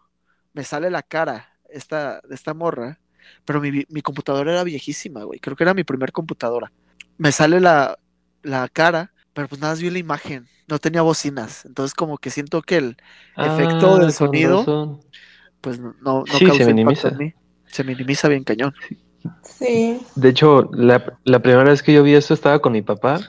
[0.54, 2.98] me sale la cara esta, de esta morra.
[3.44, 5.38] Pero mi, mi computadora era viejísima, güey.
[5.40, 6.72] Creo que era mi primer computadora.
[7.18, 7.98] Me sale la,
[8.42, 10.48] la cara, pero pues nada más vi la imagen.
[10.68, 11.64] No tenía bocinas.
[11.64, 12.96] Entonces como que siento que el
[13.36, 15.00] efecto Ah, del con sonido, razón.
[15.60, 17.08] pues no, no, Sí, se causa minimiza.
[17.08, 17.34] en mí.
[17.66, 18.74] Se minimiza bien cañón.
[19.42, 20.00] Sí.
[20.16, 23.20] De hecho, la, la primera vez que yo vi esto estaba con mi papá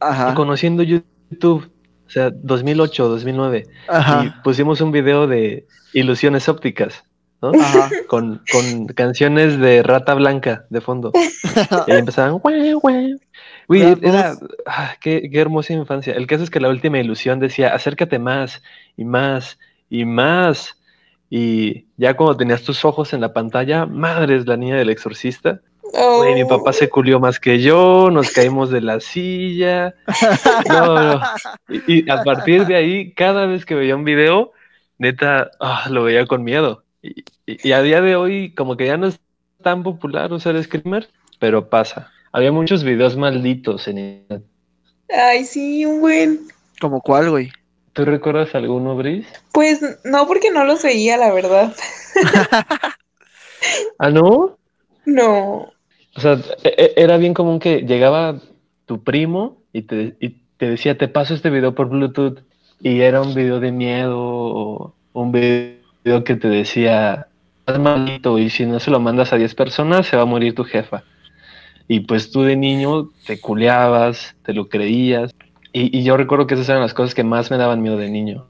[0.00, 0.30] Ajá.
[0.32, 1.70] y conociendo YouTube,
[2.06, 3.66] o sea, 2008, 2009,
[4.24, 7.04] y pusimos un video de ilusiones ópticas,
[7.42, 7.52] ¿no?
[7.54, 7.90] Ajá.
[8.08, 11.12] Con, con canciones de Rata Blanca de fondo.
[11.86, 13.16] Y empezaban, "Güey, güey".
[14.02, 14.34] Era.
[14.66, 16.12] ah, qué, qué hermosa infancia.
[16.14, 18.62] El caso es que la última ilusión decía: acércate más
[18.96, 19.58] y más
[19.88, 20.76] y más.
[21.30, 25.60] Y ya cuando tenías tus ojos en la pantalla, madre es la niña del exorcista.
[25.92, 29.94] Güey, mi papá se culió más que yo, nos caímos de la silla.
[30.68, 31.20] No, no.
[31.68, 34.52] Y, y a partir de ahí, cada vez que veía un video,
[34.98, 36.84] neta, ah, lo veía con miedo.
[37.02, 39.18] Y, y- y a día de hoy, como que ya no es
[39.62, 42.10] tan popular usar Screamer, pero pasa.
[42.32, 44.46] Había muchos videos malditos en internet.
[45.12, 46.40] Ay, sí, un buen.
[46.80, 47.50] ¿Como cuál, güey?
[47.92, 49.28] ¿Tú recuerdas alguno, Brice?
[49.52, 51.74] Pues no, porque no los veía, la verdad.
[53.98, 54.56] Ah, ¿no?
[55.04, 55.70] No.
[56.20, 58.36] O sea, e- e- era bien común que llegaba
[58.84, 62.40] tu primo y te, y te decía, te paso este video por Bluetooth.
[62.82, 67.26] Y era un video de miedo o un video que te decía,
[67.66, 70.54] es maldito y si no se lo mandas a 10 personas se va a morir
[70.54, 71.04] tu jefa.
[71.88, 75.30] Y pues tú de niño te culeabas, te lo creías.
[75.72, 78.10] Y, y yo recuerdo que esas eran las cosas que más me daban miedo de
[78.10, 78.46] niño.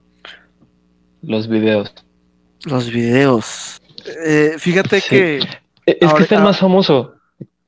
[1.22, 1.92] Los videos.
[2.64, 3.80] Los videos.
[4.26, 5.08] Eh, fíjate Sí.
[5.08, 5.36] que.
[5.86, 7.14] E- Es que está el más famoso.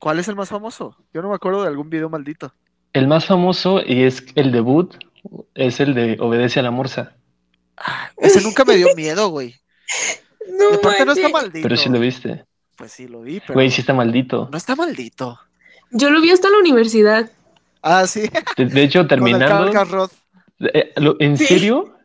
[0.03, 0.97] ¿Cuál es el más famoso?
[1.13, 2.53] Yo no me acuerdo de algún video maldito.
[2.91, 4.95] El más famoso y es el debut,
[5.55, 7.15] es el de Obedece a la Morsa.
[7.77, 9.55] Ah, Ese nunca me dio miedo, güey.
[10.45, 11.63] No, Y aparte no está maldito.
[11.63, 12.43] Pero sí lo viste.
[12.75, 13.53] Pues sí lo vi, pero.
[13.53, 14.49] Güey, sí está maldito.
[14.51, 15.39] No está maldito.
[15.91, 17.31] Yo lo vi hasta la universidad.
[17.81, 18.29] Ah, sí.
[18.57, 20.09] De, de hecho, Con el terminando.
[20.59, 21.45] Eh, ¿En Sí.
[21.45, 21.95] serio?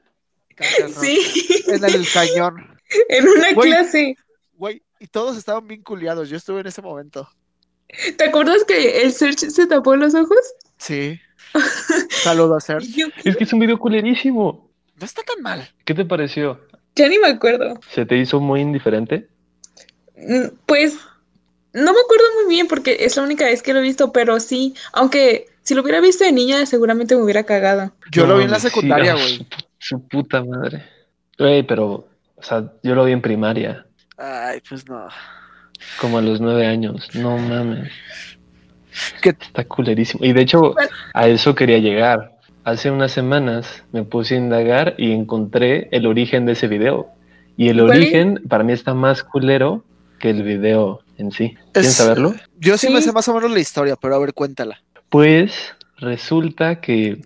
[1.01, 1.19] Sí,
[1.67, 2.79] En el cañón.
[3.09, 3.71] en una Güey.
[3.71, 4.15] clase.
[4.53, 6.29] Güey, y todos estaban bien culiados.
[6.29, 7.29] Yo estuve en ese momento.
[8.17, 10.39] ¿Te acuerdas que el Search se tapó los ojos?
[10.77, 11.21] Sí.
[12.11, 14.71] Saludo a yo, Es que es un video culerísimo.
[14.97, 15.69] No está tan mal.
[15.85, 16.61] ¿Qué te pareció?
[16.95, 17.79] ya ni me acuerdo.
[17.91, 19.29] ¿Se te hizo muy indiferente?
[20.17, 20.99] Mm, Pues
[21.73, 24.41] no me acuerdo muy bien porque es la única vez que lo he visto, pero
[24.41, 27.93] sí, aunque si lo hubiera visto de niña seguramente me hubiera cagado.
[28.11, 29.37] Yo No lo vi en la secundaria, güey.
[29.79, 30.85] Su, su puta madre.
[31.39, 35.07] Güey, pero, o sea, yo lo vi en primaria, Ay, pues no.
[36.01, 37.09] Como a los nueve años.
[37.15, 37.91] No mames.
[39.23, 39.31] ¿Qué?
[39.31, 40.25] Está culerísimo.
[40.25, 40.75] Y de hecho,
[41.15, 42.37] a eso quería llegar.
[42.65, 47.09] Hace unas semanas me puse a indagar y encontré el origen de ese video.
[47.57, 49.85] Y el origen para mí está más culero
[50.19, 51.57] que el video en sí.
[51.73, 52.35] ¿Quieren Es- saberlo?
[52.59, 53.07] Yo sí, me Sí.
[53.09, 54.81] sé más o menos la historia, pero a ver, cuéntala.
[55.09, 57.23] Pues resulta que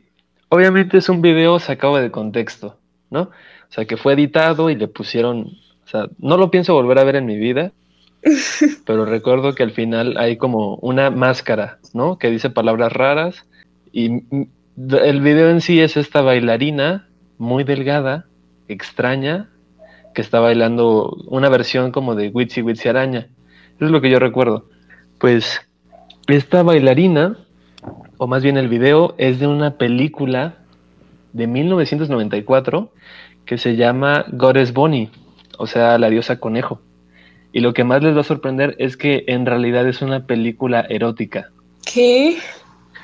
[0.49, 2.77] obviamente es un video sacado de contexto,
[3.11, 3.23] ¿no?
[3.23, 5.41] O sea, que fue editado y le pusieron,
[5.85, 7.73] o sea, no lo pienso volver a ver en mi vida,
[8.87, 12.19] pero recuerdo que al final hay como una máscara, ¿no?
[12.19, 13.47] Que dice palabras raras
[13.93, 14.23] y
[14.77, 17.09] el video en sí es esta bailarina
[17.39, 18.27] muy delgada,
[18.69, 19.51] extraña,
[20.15, 23.29] que está bailando una versión como de Witsy Witsy Araña.
[23.77, 24.69] Eso es lo que yo recuerdo.
[25.19, 25.61] Pues
[26.29, 27.39] esta bailarina,
[28.19, 30.57] o más bien el video, es de una película
[31.33, 32.93] de 1994
[33.45, 35.11] que se llama Goddess Bonnie,
[35.59, 36.81] o sea, la diosa conejo.
[37.53, 40.87] Y lo que más les va a sorprender es que en realidad es una película
[40.89, 41.51] erótica.
[41.85, 42.39] ¿Qué?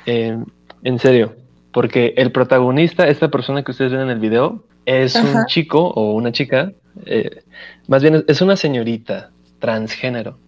[0.05, 0.37] Eh,
[0.83, 1.35] en serio,
[1.71, 6.13] porque el protagonista, esta persona que ustedes ven en el video, es un chico o
[6.13, 6.71] una chica,
[7.05, 7.41] eh,
[7.87, 10.39] más bien es- una señorita transgénero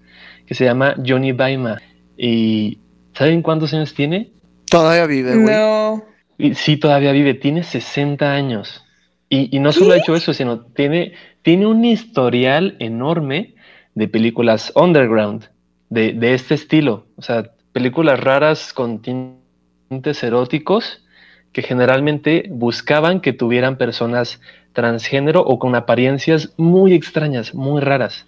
[0.47, 1.77] que se llama Johnny Baima.
[2.17, 2.79] ¿Y
[3.13, 4.31] saben cuántos años tiene?
[4.69, 5.55] Todavía vive, güey.
[5.55, 6.03] No.
[6.37, 8.83] Y sí, todavía vive, tiene 60 años.
[9.29, 13.53] Y, y no solo ha hecho eso, sino tiene, tiene un historial enorme
[13.95, 15.45] de películas underground,
[15.89, 17.05] de, de este estilo.
[17.17, 21.03] O sea, películas raras con tintes eróticos
[21.51, 24.39] que generalmente buscaban que tuvieran personas
[24.73, 28.25] transgénero o con apariencias muy extrañas, muy raras.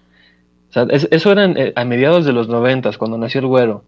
[0.70, 3.86] O sea, es- eso eran eh, a mediados de los noventas, cuando nació el güero.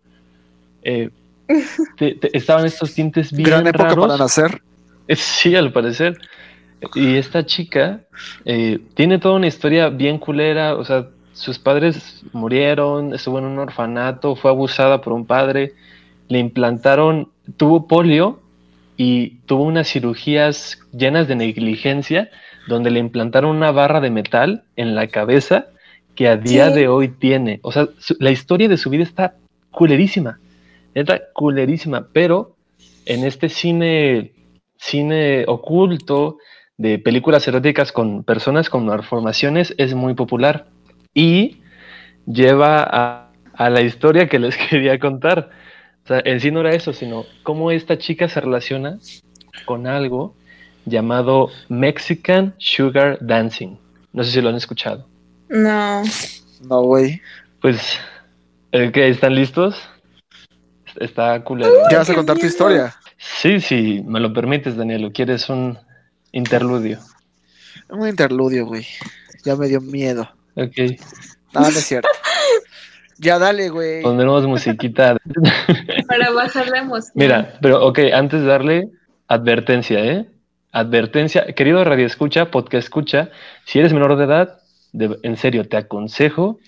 [0.84, 1.10] Eh,
[1.98, 4.08] te- te- estaban estos tintes bien Gran época raros.
[4.08, 4.62] para nacer.
[5.08, 6.18] Eh, Sí, al parecer.
[6.94, 8.02] Y esta chica
[8.46, 10.76] eh, tiene toda una historia bien culera.
[10.76, 15.74] O sea, sus padres murieron, estuvo en un orfanato, fue abusada por un padre,
[16.30, 18.40] le implantaron, tuvo polio
[18.98, 22.30] y tuvo unas cirugías llenas de negligencia
[22.68, 25.68] donde le implantaron una barra de metal en la cabeza
[26.16, 27.60] que a día de hoy tiene.
[27.62, 29.36] O sea, su- la historia de su vida está
[29.72, 30.40] culerísima.
[30.94, 32.56] Está culerísima, pero
[33.06, 34.32] en este cine,
[34.78, 36.38] cine oculto
[36.78, 40.68] de películas eróticas con personas con malformaciones es muy popular
[41.16, 41.62] y
[42.28, 45.50] lleva a, a la historia que les quería contar.
[46.04, 49.00] O sea, en sí no era eso, sino cómo esta chica se relaciona
[49.66, 50.36] con algo
[50.86, 53.78] llamado Mexican Sugar Dancing.
[54.14, 55.08] No sé si lo han escuchado.
[55.50, 56.04] No.
[56.70, 57.20] No, güey.
[57.60, 58.00] Pues,
[58.72, 59.10] eh, ¿qué?
[59.10, 59.76] ¿Están listos?
[61.00, 61.74] está culero.
[61.92, 62.96] ¿Ya vas a contar tu historia?
[63.18, 65.78] Sí, sí, me lo permites, Daniel, o quieres un
[66.32, 67.00] interludio.
[67.90, 68.86] Un interludio, güey.
[69.44, 70.30] Ya me dio miedo.
[70.56, 71.00] Ok,
[71.54, 72.10] No, no es cierto.
[73.18, 74.02] Ya dale, güey.
[74.02, 75.16] pondremos musiquita.
[76.08, 77.12] Para bajar la emoción.
[77.16, 78.90] Mira, pero ok, antes de darle
[79.28, 80.26] advertencia, ¿eh?
[80.72, 83.30] Advertencia, querido Radio Escucha, Podcast Escucha,
[83.66, 84.60] si eres menor de edad,
[84.92, 86.60] de- en serio, te aconsejo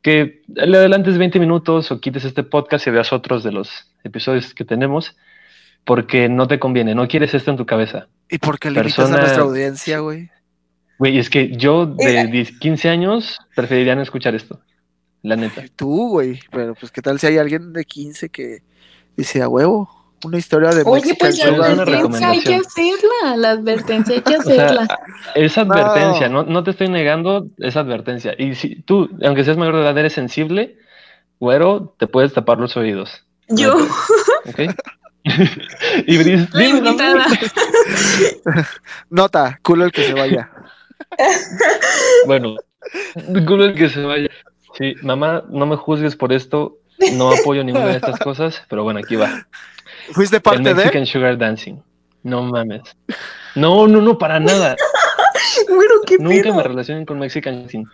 [0.00, 3.68] que le adelantes 20 minutos o quites este podcast y veas otros de los
[4.02, 5.14] episodios que tenemos,
[5.84, 8.08] porque no te conviene, no quieres esto en tu cabeza.
[8.30, 10.30] ¿Y por qué limitas persona- a nuestra audiencia, güey?
[11.02, 12.24] Güey, es que yo de Mira.
[12.26, 14.60] 10, 15 años preferiría no escuchar esto,
[15.22, 15.64] la neta.
[15.74, 16.38] Tú, güey.
[16.52, 18.62] Pero pues, ¿qué tal si hay alguien de 15 que
[19.16, 19.90] dice a huevo?
[20.24, 23.36] Una historia de Oye, Mexican pues la advertencia hay que hacerla.
[23.36, 24.98] La advertencia hay que O sea, hacerla.
[25.34, 26.44] es advertencia, no.
[26.44, 28.36] No, te estoy negando, es advertencia.
[28.38, 30.76] Y si tú, aunque seas mayor de edad, eres sensible,
[31.40, 33.26] güero, te puedes tapar los oídos.
[33.48, 33.74] Yo,
[34.46, 34.72] ¿Ok?
[36.06, 36.48] y Bris.
[39.10, 40.51] Nota, culo el que se vaya.
[42.26, 42.56] Bueno,
[43.14, 44.28] el que se vaya.
[44.78, 46.78] Sí, mamá, no me juzgues por esto,
[47.14, 49.46] no apoyo ninguna de estas cosas, pero bueno, aquí va.
[50.12, 50.74] ¿Fuiste El parte de?
[50.74, 51.76] Mexican Sugar Dancing.
[52.22, 52.82] No mames.
[53.54, 54.76] No, no, no, para nada.
[55.68, 57.84] Bueno, qué Nunca me relacionen con Mexican Dancing.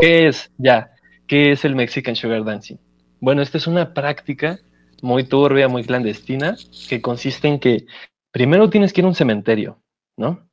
[0.00, 0.50] ¿Qué es?
[0.58, 0.90] Ya.
[1.26, 2.76] ¿Qué es el Mexican Sugar Dancing?
[3.20, 4.58] Bueno, esta es una práctica
[5.02, 6.56] muy turbia, muy clandestina,
[6.88, 7.86] que consiste en que
[8.30, 9.78] primero tienes que ir a un cementerio,
[10.16, 10.48] ¿no?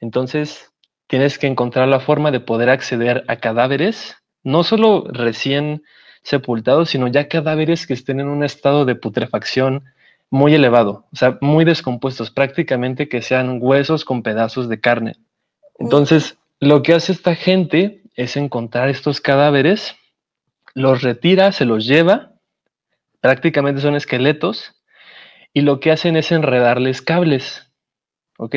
[0.00, 0.70] Entonces,
[1.08, 5.82] tienes que encontrar la forma de poder acceder a cadáveres, no solo recién
[6.22, 9.84] sepultados, sino ya cadáveres que estén en un estado de putrefacción
[10.30, 15.16] muy elevado, o sea, muy descompuestos, prácticamente que sean huesos con pedazos de carne.
[15.78, 19.96] Entonces, lo que hace esta gente es encontrar estos cadáveres,
[20.74, 22.32] los retira, se los lleva,
[23.20, 24.74] prácticamente son esqueletos,
[25.54, 27.72] y lo que hacen es enredarles cables,
[28.36, 28.56] ¿ok?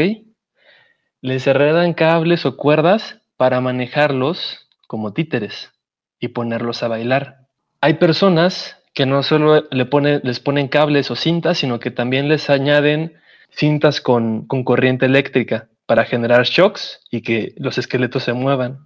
[1.21, 5.71] Les enredan cables o cuerdas para manejarlos como títeres
[6.19, 7.47] y ponerlos a bailar.
[7.79, 12.27] Hay personas que no solo le pone- les ponen cables o cintas, sino que también
[12.27, 13.13] les añaden
[13.51, 18.79] cintas con, con corriente eléctrica para generar shocks y que los esqueletos se muevan.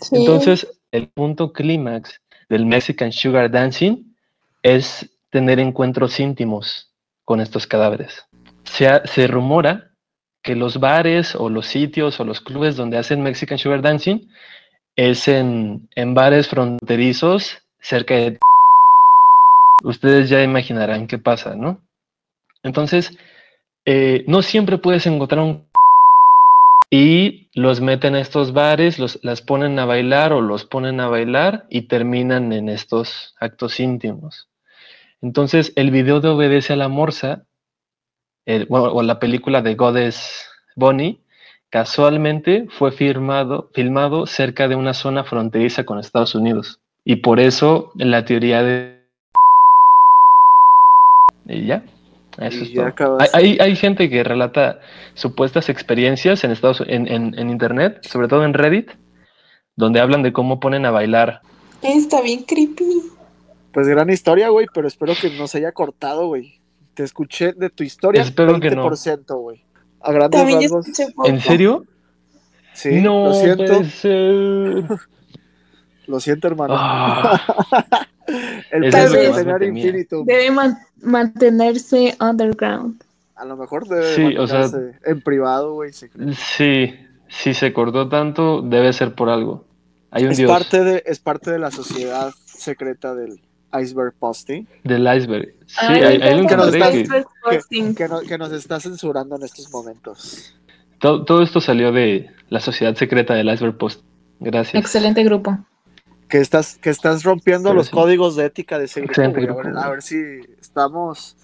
[0.00, 0.16] Sí.
[0.16, 4.14] Entonces, el punto clímax del Mexican Sugar Dancing
[4.62, 6.92] es tener encuentros íntimos
[7.24, 8.24] con estos cadáveres.
[8.64, 9.87] Se, se rumora
[10.56, 14.28] los bares o los sitios o los clubes donde hacen Mexican Sugar Dancing
[14.96, 18.38] es en, en bares fronterizos cerca de...
[19.84, 21.80] Ustedes ya imaginarán qué pasa, ¿no?
[22.62, 23.16] Entonces,
[23.84, 25.68] eh, no siempre puedes encontrar un
[26.90, 31.08] y los meten a estos bares, los, las ponen a bailar o los ponen a
[31.08, 34.48] bailar y terminan en estos actos íntimos.
[35.20, 37.44] Entonces, el video de Obedece a la Morsa,
[38.48, 41.20] el- o la película de Goddess Bonnie,
[41.68, 46.80] casualmente fue firmado, filmado cerca de una zona fronteriza con Estados Unidos.
[47.04, 49.02] Y por eso la teoría de...
[51.46, 51.82] Y ya,
[52.38, 53.18] eso Y es ya todo.
[53.20, 54.80] Hay, hay, hay gente que relata
[55.12, 58.90] supuestas experiencias en, Estados, en, en, en Internet, sobre todo en Reddit,
[59.76, 61.42] donde hablan de cómo ponen a bailar.
[61.82, 63.02] Está bien creepy.
[63.72, 66.57] Pues gran historia, güey, pero espero que no se haya cortado, güey.
[66.98, 68.90] Te escuché de tu historia Espero que no.
[68.90, 69.64] 20%, güey.
[70.00, 70.86] A grandes También rasgos.
[71.26, 71.84] ¿En serio?
[72.74, 74.84] Sí, no, lo siento, puede ser.
[76.08, 76.74] lo siento, hermano.
[76.76, 77.40] Ah,
[78.72, 79.86] El eso es lo peso que de tener temía.
[79.86, 80.26] infinitum.
[80.26, 83.00] Debe man- mantenerse underground.
[83.36, 85.92] A lo mejor debe Sí, o sea- mantenerse en privado, güey.
[85.92, 86.94] sí,
[87.28, 89.64] si se cortó tanto, debe ser por algo.
[90.10, 93.40] Hay un Es dios parte, de, es parte de la sociedad secreta del
[93.80, 95.54] iceberg posting del iceberg.
[95.66, 98.52] Sí, Ay, ahí, me ahí lo encantan los encontré que que, que no- que nos
[98.52, 100.54] está censurando en estos momentos.
[100.98, 104.02] todo, todo esto salió de la sociedad secreta del iceberg post.
[104.40, 104.80] Gracias.
[104.82, 105.58] Excelente grupo.
[106.28, 107.92] Que estás, que estás rompiendo Pero los sí.
[107.92, 109.20] códigos de ética de ese grupo.
[109.20, 110.16] A grupo, ver, a ver si
[110.60, 111.36] estamos,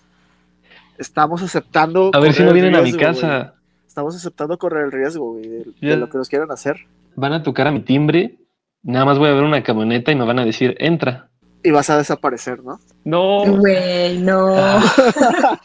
[0.98, 2.10] estamos aceptando.
[2.12, 3.38] A ver si no vienen a mi casa.
[3.38, 3.50] güey.
[3.86, 5.48] Estamos aceptando correr el riesgo, güey,
[5.80, 6.76] de, lo que nos quieran hacer.
[7.14, 8.38] Van a tocar a mi timbre.
[8.82, 11.30] Nada más voy a ver una camioneta y me van a decir, entra.
[11.64, 12.78] Y vas a desaparecer, ¿no?
[13.04, 13.44] No.
[13.56, 14.54] Güey, no.
[14.54, 14.82] Ah.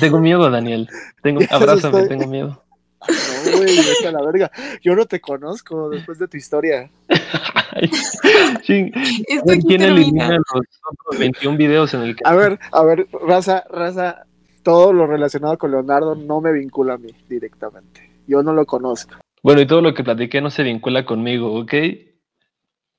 [0.00, 0.88] Tengo miedo, Daniel.
[1.22, 2.62] Tengo, abrázame, estoy- tengo miedo.
[3.08, 4.50] No, güey, vete a la verga.
[4.82, 6.90] Yo no te conozco después de tu historia.
[8.66, 10.28] ¿Quién elimina termina.
[10.36, 14.24] los otros 21 videos en el que A ver, a ver, raza, raza,
[14.62, 18.10] todo lo relacionado con Leonardo no me vincula a mí directamente.
[18.26, 19.14] Yo no lo conozco.
[19.42, 21.72] Bueno, y todo lo que platiqué no se vincula conmigo, ¿ok?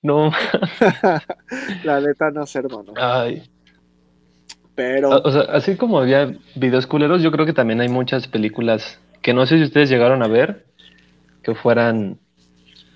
[0.01, 0.31] No.
[1.83, 2.93] la neta no sé, hermano.
[2.97, 3.43] Ay.
[4.75, 8.27] Pero, O o sea, así como había videos culeros, yo creo que también hay muchas
[8.27, 10.65] películas que no sé si ustedes llegaron a ver
[11.43, 12.17] que fueran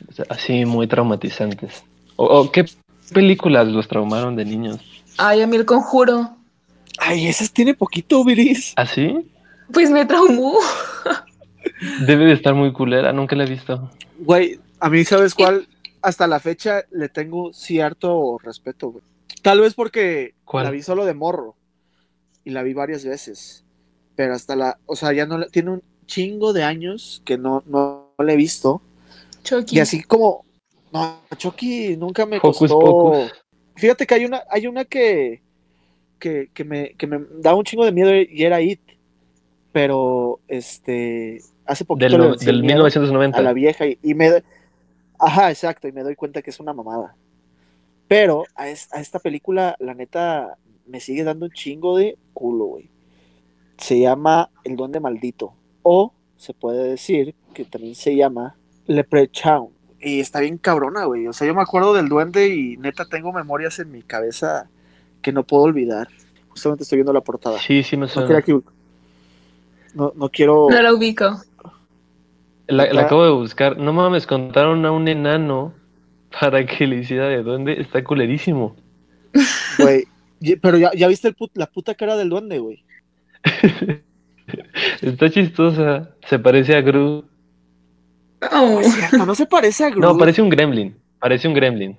[0.09, 1.83] o sea, así muy traumatizantes.
[2.15, 2.65] O, o qué
[3.13, 4.79] películas los traumaron de niños.
[5.17, 6.35] Ay, a mí el conjuro.
[6.99, 8.73] ay, esas tiene poquito, Viris.
[8.75, 9.29] ¿Así?
[9.71, 10.57] Pues me traumó.
[12.05, 13.91] Debe de estar muy culera, nunca la he visto.
[14.19, 15.67] Güey, a mí, ¿sabes cuál?
[16.05, 19.03] Hasta la fecha le tengo cierto respeto, güey.
[19.41, 20.65] Tal vez porque ¿Cuál?
[20.65, 21.55] la vi solo de morro.
[22.43, 23.65] Y la vi varias veces.
[24.15, 27.63] Pero hasta la, o sea, ya no la, tiene un chingo de años que no,
[27.65, 28.83] no, la he visto.
[29.43, 29.77] Chucky.
[29.77, 30.45] Y así como,
[30.93, 32.79] no, Chucky nunca me Hocus costó.
[32.79, 33.31] Pocus.
[33.75, 35.41] Fíjate que hay una, hay una que,
[36.19, 38.79] que, que me, que me da un chingo de miedo y era It.
[39.71, 43.53] Pero, este, hace poquito Del, le del el miedo a la 1990.
[43.53, 44.43] vieja y, y me,
[45.25, 47.15] ajá, exacto, y me doy cuenta que es una mamada.
[48.07, 52.65] Pero a, es- a esta película, la neta, me sigue dando un chingo de culo,
[52.65, 52.89] güey.
[53.77, 55.53] Se llama El Duende Maldito.
[55.83, 58.55] O se puede decir que también se llama
[58.85, 59.69] Leprechaun.
[59.99, 61.27] Y está bien cabrona, güey.
[61.27, 64.69] O sea, yo me acuerdo del duende y neta tengo memorias en mi cabeza
[65.21, 66.07] que no puedo olvidar.
[66.49, 67.57] Justamente estoy viendo la portada.
[67.59, 68.41] Sí, sí me No suena.
[68.41, 68.63] quiero,
[69.95, 70.67] no, no quiero.
[70.69, 71.41] No la ubico.
[72.67, 73.77] La, acabo de buscar.
[73.77, 75.73] No mames, contaron a un enano
[76.39, 77.79] para que le hiciera de duende.
[77.79, 78.75] Está culerísimo.
[79.79, 80.05] Güey.
[80.61, 82.83] Pero ya, ya viste el put- la puta cara del duende, güey.
[85.01, 86.11] Está chistosa.
[86.27, 87.25] Se parece a Gru.
[88.51, 88.79] Oh.
[88.79, 90.95] Es cierto, no se parece a Groot, No, parece un gremlin.
[91.19, 91.97] Parece un gremlin.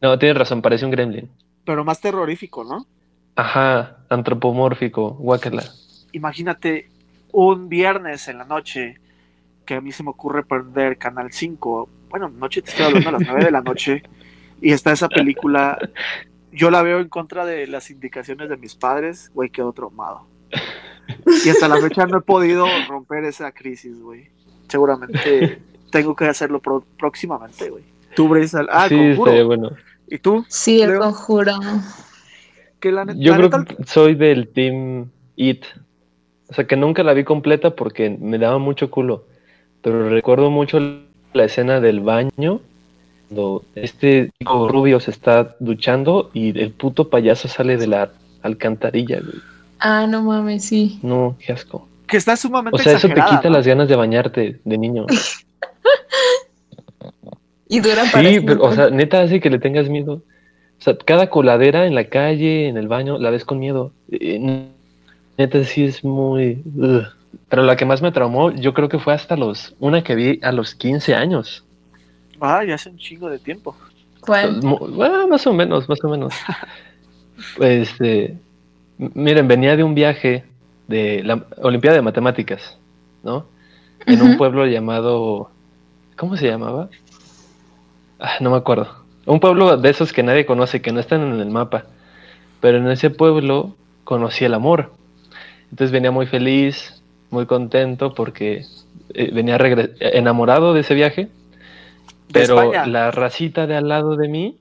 [0.00, 1.28] No, tienes razón, parece un gremlin.
[1.64, 2.86] pero más terrorífico, ¿no?
[3.36, 5.64] Ajá, antropomórfico, guácala.
[6.12, 6.88] Imagínate
[7.32, 8.98] un viernes en la noche
[9.64, 11.88] que a mí se me ocurre prender Canal 5.
[12.10, 14.02] Bueno, noche te estoy hablando a las 9 de la noche
[14.60, 15.78] y está esa película.
[16.52, 20.26] Yo la veo en contra de las indicaciones de mis padres, güey, quedo traumado.
[21.44, 24.28] Y hasta la fecha no he podido romper esa crisis, güey.
[24.68, 25.60] Seguramente
[25.90, 27.84] tengo que hacerlo pro- próximamente, güey.
[28.14, 29.46] Tú, Brice, al- ah, sí, conjuro.
[29.46, 29.70] bueno.
[30.08, 30.44] ¿Y tú?
[30.48, 31.00] Sí, el Leo.
[31.00, 31.54] conjuro.
[32.80, 35.64] Que la, net- Yo la creo neta- que soy del team It.
[36.50, 39.24] O sea, que nunca la vi completa porque me daba mucho culo.
[39.82, 40.78] Pero recuerdo mucho
[41.32, 42.60] la escena del baño,
[43.28, 48.10] cuando este chico rubio se está duchando y el puto payaso sale de la
[48.42, 49.40] alcantarilla, güey.
[49.78, 50.98] Ah, no mames, sí.
[51.02, 51.88] No, qué asco.
[52.06, 53.50] que está sumamente O sea, eso te quita ¿no?
[53.50, 55.06] las ganas de bañarte de niño.
[57.72, 60.22] Y dura para Sí, pero, o sea, neta hace que le tengas miedo.
[60.78, 63.92] O sea, cada coladera en la calle, en el baño, la ves con miedo.
[64.10, 64.68] Eh,
[65.38, 66.62] Neta sí es muy...
[66.76, 67.06] ugh.
[67.52, 69.74] Pero la que más me traumó, yo creo que fue hasta los...
[69.78, 71.62] Una que vi a los 15 años.
[72.40, 73.76] Ah, ya hace un chingo de tiempo.
[74.22, 74.58] ¿Cuál?
[74.62, 76.32] Bueno, más o menos, más o menos.
[77.58, 78.38] Pues, este,
[78.98, 80.44] m- miren, venía de un viaje
[80.88, 82.78] de la Olimpiada de Matemáticas,
[83.22, 83.44] ¿no?
[84.06, 85.50] En un pueblo llamado,
[86.16, 86.88] ¿cómo se llamaba?
[88.18, 88.88] Ah, no me acuerdo.
[89.26, 91.84] Un pueblo de esos que nadie conoce, que no están en el mapa.
[92.62, 93.74] Pero en ese pueblo
[94.04, 94.90] conocí el amor.
[95.70, 97.01] Entonces venía muy feliz,
[97.32, 98.64] muy contento porque
[99.14, 99.58] eh, venía
[100.00, 101.28] enamorado de ese viaje.
[102.32, 104.58] Pero la racita de al lado de mí,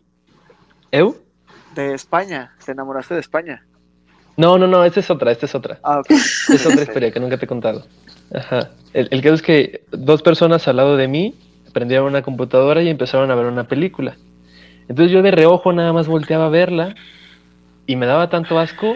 [0.91, 1.15] ¿Eu?
[1.76, 2.51] De España.
[2.65, 3.63] Te enamoraste de España.
[4.36, 5.80] No, no, no, esta es otra, esta es otra.
[5.84, 6.11] Ah, ok.
[6.11, 7.86] Es otra historia que nunca te he contado.
[8.34, 8.72] Ajá.
[8.93, 11.36] El, el caso es que dos personas al lado de mí
[11.72, 14.17] prendieron una computadora y empezaron a ver una película.
[14.89, 16.95] Entonces yo de reojo nada más volteaba a verla
[17.88, 18.95] y me daba tanto asco,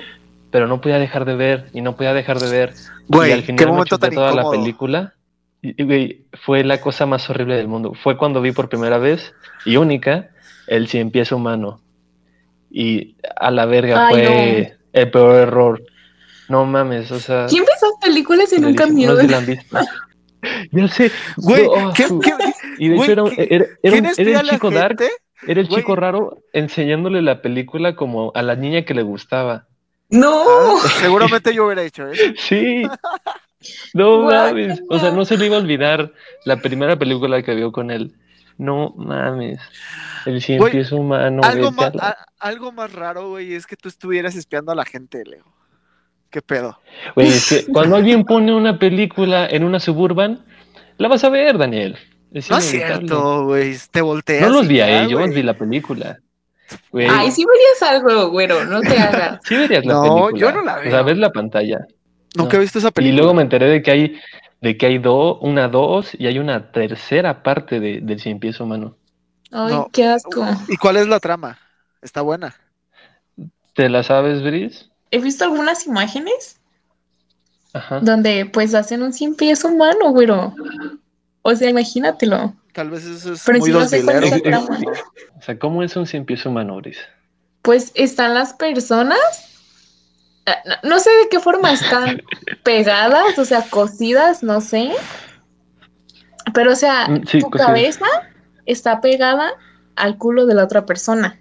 [0.51, 2.73] pero no podía dejar de ver y no podía dejar de ver.
[3.07, 5.13] Güey, y al qué final me momento chuté tan toda la película.
[5.61, 7.93] Y, y, güey, fue la cosa más horrible del mundo.
[8.01, 9.33] Fue cuando vi por primera vez
[9.65, 10.29] y única
[10.67, 11.81] el cien pies humano.
[12.69, 15.83] Y a la verga Ay, fue el peor error.
[16.49, 17.47] No mames, o sea.
[17.47, 19.15] ¿Quién ve esas películas en un camión?
[19.15, 19.77] No sé si la han visto.
[20.71, 21.09] Ya sé.
[21.37, 22.31] Güey, Oh, ¿qué, qué,
[22.77, 24.69] Y de güey, hecho era, un- ¿qué- era, era ¿quién un- era estudia el chico
[24.69, 24.97] Dark,
[25.47, 25.79] era el Güey.
[25.81, 29.65] chico raro enseñándole la película como a la niña que le gustaba.
[30.09, 30.43] No.
[30.77, 32.23] Ah, seguramente yo hubiera hecho eso.
[32.37, 32.83] Sí.
[33.93, 34.79] No mames.
[34.89, 36.11] O sea, no se le iba a olvidar
[36.45, 38.13] la primera película que vio con él.
[38.57, 39.59] No mames.
[40.25, 41.41] El cien Güey, pies humano.
[41.43, 45.23] algo, más, a- algo más raro, güey, es que tú estuvieras espiando a la gente,
[45.25, 45.45] Leo.
[46.29, 46.79] ¿Qué pedo?
[47.15, 50.45] Güey, es que cuando alguien pone una película en una suburban,
[50.97, 51.97] la vas a ver, Daniel.
[52.31, 53.75] Es No es cierto, güey.
[53.91, 54.41] Te volteas.
[54.47, 56.19] No los vi a ellos, vi la película.
[56.91, 59.39] Güey, Ay, sí verías algo, güero, no te hagas.
[59.47, 60.39] sí verías la No, película.
[60.39, 61.03] yo no la O sea, veo.
[61.05, 61.79] ves la pantalla.
[62.35, 62.57] Nunca no.
[62.57, 63.17] he visto esa Y película.
[63.21, 64.19] luego me enteré de que hay,
[64.61, 68.59] de que hay do- una dos y hay una tercera parte de, del cien pies
[68.59, 68.95] humano.
[69.51, 69.89] Ay, No.
[69.93, 70.45] qué asco.
[70.67, 71.57] ¿Y cuál es la trama?
[72.01, 72.55] Está buena.
[73.73, 74.85] ¿Te la sabes, Brice?
[75.11, 76.59] he visto algunas imágenes
[77.73, 77.99] Ajá.
[78.01, 80.53] donde pues hacen un cien pies humano, güero.
[81.41, 82.53] O sea, imagínatelo.
[82.75, 84.79] Tal vez eso es Pero muy sí no sé cuál es la trama.
[85.39, 86.97] O sea, ¿cómo es un cien pies humano, Gris?
[87.61, 89.17] Pues están las personas,
[90.45, 90.51] eh,
[90.83, 92.21] no, no sé de qué forma están
[92.63, 94.91] pegadas, o sea, cosidas, no sé.
[96.53, 97.67] Pero, o sea, Mm, sí, tu cosidas.
[97.67, 98.05] cabeza
[98.65, 99.51] está pegada
[99.95, 101.39] al culo de la otra persona.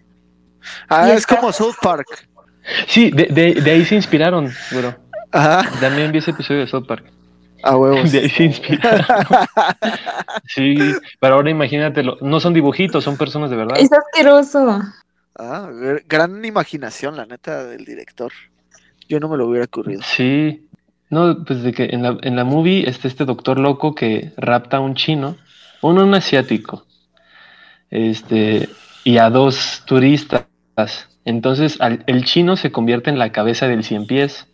[0.89, 2.07] Ah, Y es está- como South Park.
[2.89, 4.97] Sí, de, de, de ahí se inspiraron, güero.
[5.30, 7.05] Ajá, También vi ese episodio de South Park.
[7.65, 8.12] A huevos.
[8.12, 9.05] De ahí se inspiraron.
[10.47, 10.77] Sí,
[11.21, 12.19] pero ahora imagínatelo.
[12.21, 13.79] No son dibujitos, son personas de verdad.
[13.79, 14.81] Es asqueroso.
[15.39, 18.33] Ah, gr- gran imaginación, la neta, del director.
[19.09, 20.03] Yo no me lo hubiera ocurrido.
[20.03, 20.69] Sí.
[21.11, 24.79] No, pues de que en la, en la movie está este doctor loco que rapta
[24.79, 25.37] a un chino,
[25.83, 26.87] uno un asiático,
[27.91, 28.69] este,
[29.05, 30.47] y a dos turistas.
[31.25, 34.47] Entonces al- el chino se convierte en la cabeza del cien pies.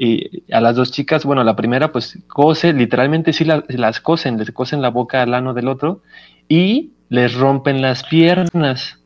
[0.00, 4.38] Y a las dos chicas, bueno, la primera pues cose, literalmente sí la- las cosen,
[4.38, 6.02] les cosen la boca al ano del otro
[6.48, 9.00] y les rompen las piernas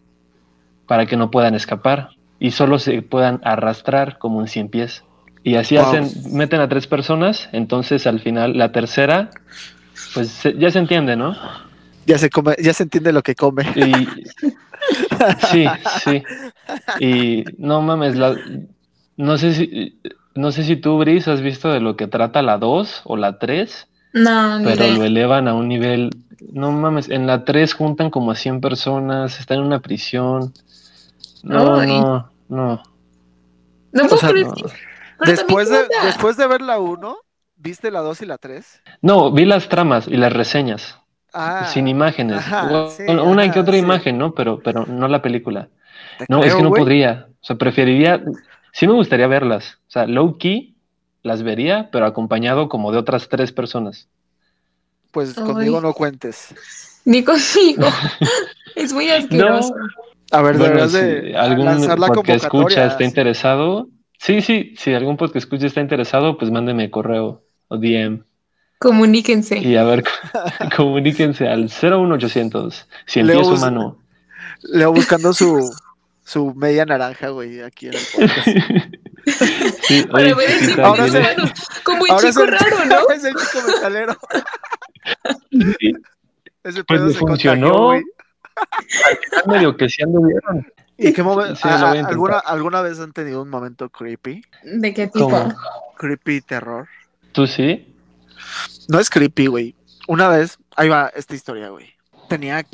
[0.87, 5.03] para que no puedan escapar y solo se puedan arrastrar como un cien pies.
[5.43, 5.87] Y así Wow.
[5.87, 9.31] hacen, meten a tres personas, entonces al final la tercera,
[10.13, 11.35] pues se- ya se entiende, ¿no?
[12.05, 13.63] Ya se come, ya se entiende lo que come.
[13.77, 14.07] Y
[15.51, 15.65] sí,
[16.05, 16.23] sí.
[17.01, 18.37] Y no mames, la,
[19.17, 19.99] no sé si
[20.35, 23.39] no sé si tú, Brice, has visto de lo que trata la 2 o la
[23.39, 24.89] 3, No, ni pero idea.
[24.89, 26.11] lo elevan a un nivel,
[26.53, 30.53] no mames, en la 3 juntan como a 100 personas, están en una prisión.
[31.43, 31.89] No, Ay.
[31.91, 32.83] no, no.
[33.93, 34.55] No puedo sea, creer no.
[34.57, 34.71] pero
[35.19, 37.17] Después de, después de ver la 1,
[37.57, 38.83] ¿viste la 2 y la 3?
[39.03, 40.99] No, vi las tramas y las reseñas,
[41.33, 42.39] Ah, sin imágenes.
[42.39, 43.81] ajá, sí, una ajá, que otra sí.
[43.81, 44.35] imagen, ¿no?
[44.35, 45.69] Pero, pero no la película.
[46.19, 46.81] te No, es creo, que no güey.
[46.83, 47.29] podría.
[47.41, 48.23] O sea, preferiría.
[48.73, 49.79] Sí me gustaría verlas.
[49.89, 50.75] O sea, low key
[51.23, 54.09] las vería, pero acompañado como de otras tres personas.
[55.11, 55.45] Pues Ay.
[55.45, 56.55] conmigo no cuentes.
[57.05, 57.87] Ni conmigo.
[58.75, 59.75] es muy asqueroso.
[60.31, 63.05] A ver, Bueno, deberás si de algún lanzar la podcast escucha está sí.
[63.05, 63.89] interesado.
[64.19, 68.23] Sí, sí, si algún podcast escucha está interesado, pues mándeme correo o DM.
[68.79, 69.59] Comuníquense.
[69.59, 70.03] Y a ver,
[70.77, 72.89] comuníquense al 01800.
[73.07, 73.99] Si bus- humano.
[74.63, 75.71] Leo buscando su,
[76.25, 78.49] su media naranja, güey, aquí en el podcast.
[79.83, 81.37] sí, Para oye, ver el sí, chico Ahora se-.
[81.85, 83.09] Como el Ahora es chico el, raro, ¿no?
[83.15, 84.17] es el chico metalero.
[85.51, 85.93] sí,
[86.65, 87.71] Ese Pues pedo se funcionó.
[87.73, 88.03] contagió, güey.
[88.55, 90.73] al final medio que sí anduvieron.
[90.99, 92.39] ¿Y qué momen- Sí, a- lo voy a a- alguna.
[92.39, 94.45] ¿Alguna vez han tenido un momento creepy?
[94.63, 95.31] ¿De qué tipo?
[95.31, 95.55] ¿Cómo?
[95.97, 96.89] Creepy terror.
[97.33, 97.95] ¿Tú sí?
[98.89, 99.75] No es creepy, güey.
[100.09, 101.93] Una vez, ahí va esta historia, güey.
[102.29, 102.65] Tenía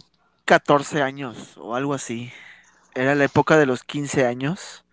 [0.44, 2.30] 14 años o algo así.
[2.98, 4.84] Era la época de los 15 años.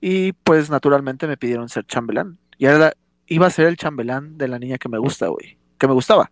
[0.00, 2.38] Y pues naturalmente me pidieron ser chambelán.
[2.58, 2.94] Y la-
[3.26, 5.58] iba a ser el chambelán de la niña que me gusta, güey.
[5.78, 6.30] Que me gustaba.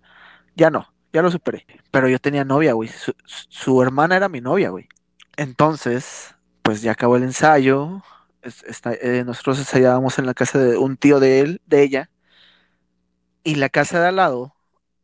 [0.57, 1.67] Ya no, ya lo superé.
[1.91, 2.89] Pero yo tenía novia, güey.
[2.89, 4.89] Su, su hermana era mi novia, güey.
[5.37, 8.03] Entonces, pues ya acabó el ensayo.
[8.43, 12.11] Es- está- eh, nosotros ensayábamos en la casa de un tío de él, de ella.
[13.45, 14.55] Y la casa de al lado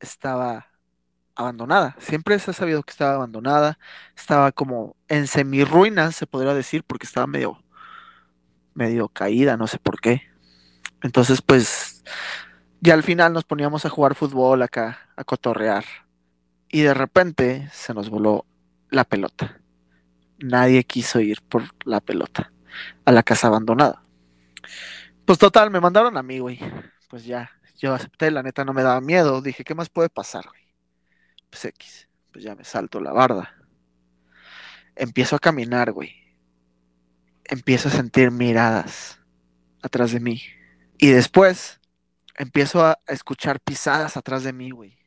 [0.00, 0.68] estaba
[1.36, 1.96] abandonada.
[1.98, 3.78] Siempre se ha sabido que estaba abandonada.
[4.16, 7.62] Estaba como en semirruinas, se podría decir, porque estaba medio,
[8.74, 10.22] medio caída, no sé por qué.
[11.02, 12.04] Entonces, pues,
[12.80, 15.84] ya al final nos poníamos a jugar fútbol acá, a cotorrear.
[16.70, 18.46] Y de repente se nos voló
[18.90, 19.60] la pelota.
[20.38, 22.52] Nadie quiso ir por la pelota
[23.04, 24.02] a la casa abandonada.
[25.24, 26.58] Pues total, me mandaron a mí, güey.
[27.08, 29.40] Pues ya, yo acepté, la neta no me daba miedo.
[29.40, 30.63] Dije, ¿qué más puede pasar, güey?
[31.54, 33.54] Pues X, pues ya me salto la barda.
[34.96, 36.12] Empiezo a caminar, güey.
[37.44, 39.20] Empiezo a sentir miradas
[39.80, 40.42] atrás de mí.
[40.98, 41.78] Y después
[42.36, 44.98] empiezo a escuchar pisadas atrás de mí, güey.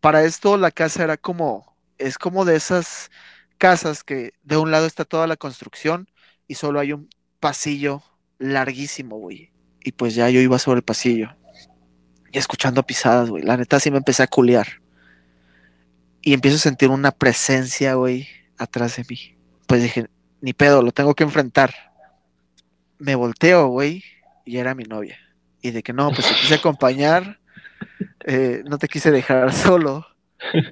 [0.00, 3.10] Para esto la casa era como, es como de esas
[3.58, 6.08] casas que de un lado está toda la construcción
[6.46, 7.10] y solo hay un
[7.40, 8.00] pasillo
[8.38, 9.50] larguísimo, güey.
[9.82, 11.34] Y pues ya yo iba sobre el pasillo
[12.30, 13.42] y escuchando pisadas, güey.
[13.42, 14.83] La neta sí me empecé a culear.
[16.26, 19.36] Y empiezo a sentir una presencia, güey, atrás de mí.
[19.66, 20.06] Pues dije,
[20.40, 21.74] ni pedo, lo tengo que enfrentar.
[22.98, 24.02] Me volteo, güey,
[24.46, 25.18] y era mi novia.
[25.60, 27.40] Y de que no, pues te quise acompañar,
[28.24, 30.06] eh, no te quise dejar solo.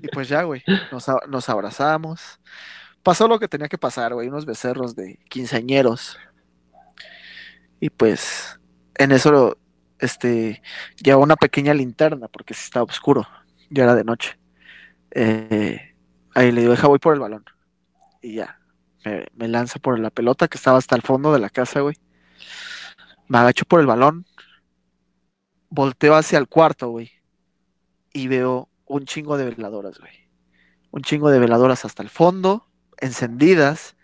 [0.00, 2.40] Y pues ya, güey, nos, nos abrazamos.
[3.02, 6.16] Pasó lo que tenía que pasar, güey, unos becerros de quinceañeros.
[7.78, 8.58] Y pues
[8.94, 9.58] en eso,
[9.98, 10.62] este,
[10.96, 13.28] llevaba una pequeña linterna porque estaba oscuro,
[13.68, 14.38] ya era de noche.
[15.14, 15.94] Eh,
[16.34, 17.44] ahí le digo, deja, voy por el balón.
[18.20, 18.58] Y ya,
[19.34, 21.96] me, lanza por la pelota que estaba hasta el fondo de la casa, güey.
[23.28, 24.26] Me agacho por el balón,
[25.70, 27.10] volteo hacia el cuarto, güey,
[28.12, 30.12] y veo un chingo de veladoras, güey.
[30.90, 32.68] Un chingo de veladoras hasta el fondo,
[33.00, 33.96] encendidas,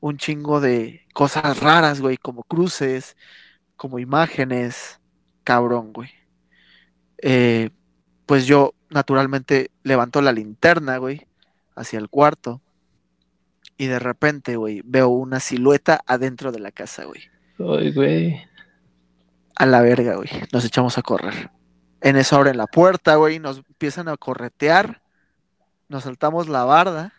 [0.00, 3.16] un chingo de cosas raras, güey, como cruces,
[3.76, 5.00] como imágenes,
[5.44, 6.10] cabrón, güey.
[7.18, 7.70] Eh,
[8.26, 11.26] pues yo naturalmente levanto la linterna, güey,
[11.74, 12.60] hacia el cuarto.
[13.76, 17.22] Y de repente, güey, veo una silueta adentro de la casa, güey.
[17.58, 18.42] Ay, güey.
[19.56, 20.28] A la verga, güey.
[20.52, 21.50] Nos echamos a correr.
[22.00, 25.02] En eso abren la puerta, güey, nos empiezan a corretear.
[25.88, 27.12] Nos saltamos la barda.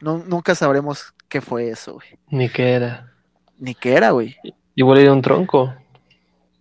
[0.00, 2.18] No, nunca sabremos qué fue eso, güey.
[2.30, 3.12] Ni qué era.
[3.58, 4.36] Ni qué era, güey.
[4.74, 5.74] Igual era un tronco.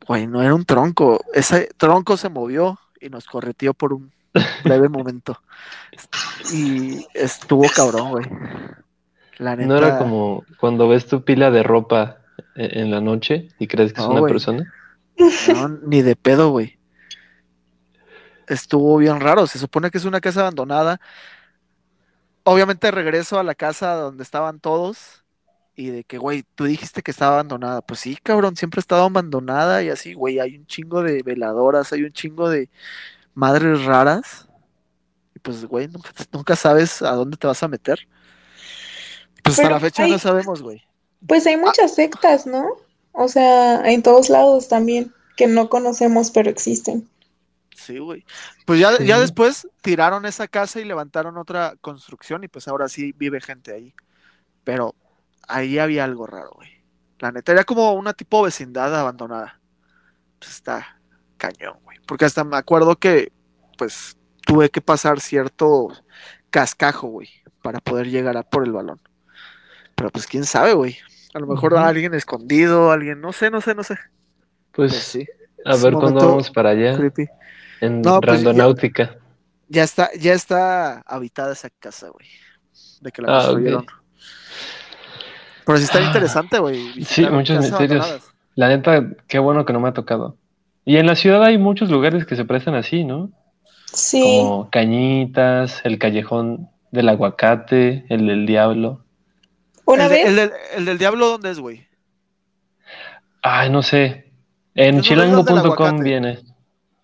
[0.08, 1.22] Güey, no era un tronco.
[1.34, 4.12] Ese tronco se movió y nos correteó por un
[4.64, 5.42] breve momento.
[6.54, 8.26] Y estuvo cabrón, güey.
[9.38, 9.68] La neta.
[9.68, 12.18] ¿No era como cuando ves tu pila de ropa
[12.56, 14.74] e- en la noche y crees que es una persona?
[15.54, 16.78] No, ni de pedo, güey.
[18.48, 19.48] Estuvo bien raro.
[19.48, 21.00] Se supone que es una casa abandonada.
[22.44, 25.24] Obviamente regreso a la casa donde estaban todos.
[25.76, 27.82] Y de que, güey, tú dijiste que estaba abandonada.
[27.82, 29.84] Pues sí, cabrón, siempre ha estado abandonada.
[29.84, 32.70] Y así, güey, hay un chingo de veladoras, hay un chingo de
[33.38, 34.48] madres raras.
[35.36, 38.08] Y pues, güey, nunca, nunca sabes a dónde te vas a meter.
[39.44, 40.84] Pues hasta la fecha hay- no sabemos, güey.
[41.26, 42.68] Pues hay muchas sectas, ¿no?
[43.12, 47.08] O sea, en todos lados también, que no conocemos, pero existen.
[47.76, 48.26] Sí, güey.
[48.66, 53.14] Pues ya, ya después tiraron esa casa y levantaron otra construcción y pues ahora sí
[53.18, 53.94] vive gente ahí.
[54.64, 54.96] Pero
[55.48, 56.70] ahí había algo raro, güey.
[57.20, 59.60] La neta era como una tipo vecindad abandonada.
[60.40, 60.97] Pues está
[61.38, 61.98] cañón, güey.
[62.06, 63.32] Porque hasta me acuerdo que
[63.78, 65.90] pues tuve que pasar cierto
[66.50, 67.30] cascajo, güey,
[67.62, 69.00] para poder llegar a por el balón.
[69.96, 70.98] Pero pues quién sabe, güey.
[71.34, 71.82] A lo mejor Ujú.
[71.84, 73.96] alguien escondido, alguien, no sé, no sé, no sé.
[74.72, 75.28] Pues, Pues sí,
[75.66, 76.96] a ver cuándo vamos para allá.
[76.98, 77.28] creepy.
[77.82, 79.18] En No, pues, ya- Randonáutica.
[79.70, 82.28] Ya está, ya está habitada esa casa, güey.
[83.02, 83.54] De que la Ah.
[85.66, 87.04] Pero sí está Ah, interesante, güey.
[87.04, 88.06] sí, muchos misterios.
[88.06, 88.34] abandonadas.
[88.56, 90.38] La neta, qué bueno que no me ha tocado.
[90.88, 93.30] Y en la ciudad hay muchos lugares que se prestan así, ¿no?
[93.92, 94.22] Sí.
[94.22, 99.04] Como Cañitas, el Callejón del Aguacate, el del Diablo.
[99.84, 101.86] Una el, de- vez, el del, el del diablo, ¿dónde es, güey?
[103.42, 104.32] Ay, no sé.
[104.76, 106.40] En ¿No ves chilango.com viene.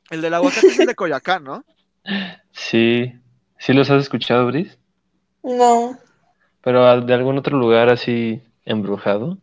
[0.09, 1.63] El del aguacate es el de Coyacán, ¿no?
[2.53, 3.13] Sí.
[3.57, 4.77] ¿Sí los has escuchado, Bris?
[5.43, 5.97] no.
[6.61, 9.38] Pero de algún otro lugar así embrujado.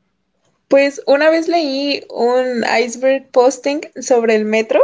[0.70, 4.80] Pues una vez leí un iceberg posting sobre el metro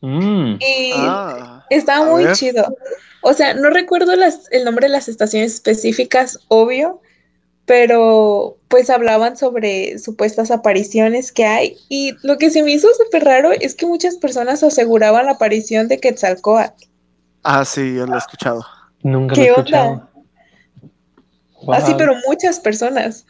[0.00, 2.36] Mm, y Ah, estaba muy ver.
[2.36, 2.76] chido.
[3.22, 7.00] O sea, no recuerdo las, el nombre de las estaciones específicas, obvio,
[7.66, 11.78] pero pues hablaban sobre supuestas apariciones que hay.
[11.88, 15.88] Y lo que se me hizo súper raro es que muchas personas aseguraban la aparición
[15.88, 16.84] de Quetzalcóatl.
[17.44, 18.64] ah, sí, yo lo he escuchado.
[19.02, 19.90] nunca lo he ¿Qué escuchado.
[19.90, 20.10] onda?
[21.70, 21.96] Así, Wow.
[21.96, 23.26] pero muchas personas.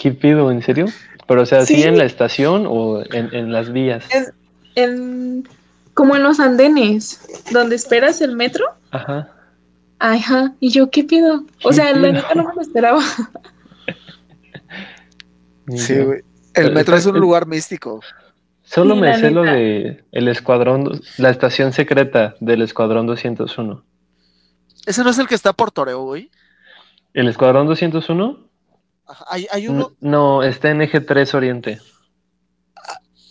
[0.00, 0.50] ¿Qué pido?
[0.50, 0.86] ¿En serio?
[1.28, 1.82] Pero, o sea, ¿sí, Sí.
[1.82, 4.04] en la estación o en, en las vías?
[4.10, 4.24] En,
[4.74, 5.48] en-
[5.94, 7.20] como en los andenes,
[7.52, 8.64] donde esperas el metro.
[8.90, 9.28] Ajá.
[9.98, 11.44] Ajá, y yo, ¿qué pido?
[11.62, 12.12] O ¿Qué sea, la pido?
[12.14, 13.00] neta no me lo esperaba.
[15.76, 16.20] Sí, güey.
[16.54, 18.00] El metro es un lugar místico.
[18.64, 23.84] Solo Sí, me la sé lo de el escuadrón, la estación secreta del escuadrón 201.
[24.86, 26.30] Ese no es el que está por Toreo, güey.
[27.14, 28.38] ¿El escuadrón 201?
[29.10, 31.80] Ajá, Hay, hay uno, N- No, está en eje 3 Oriente.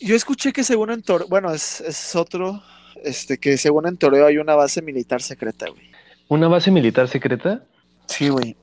[0.01, 2.61] yo escuché que según en Toreo, bueno, es, es otro,
[3.03, 5.89] este, que según en Toreo hay una base militar secreta, güey.
[6.27, 7.63] ¿Una base militar secreta?
[8.07, 8.55] Sí, güey.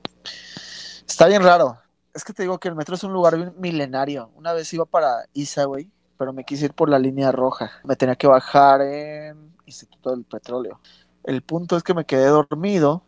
[1.07, 1.77] Está bien raro.
[2.13, 4.31] Es que te digo que el metro es un lugar milenario.
[4.35, 7.71] Una vez iba para Isa, güey, pero me quise ir por la línea roja.
[7.83, 10.79] Me tenía que bajar en Instituto del Petróleo.
[11.23, 13.03] El punto es que me quedé dormido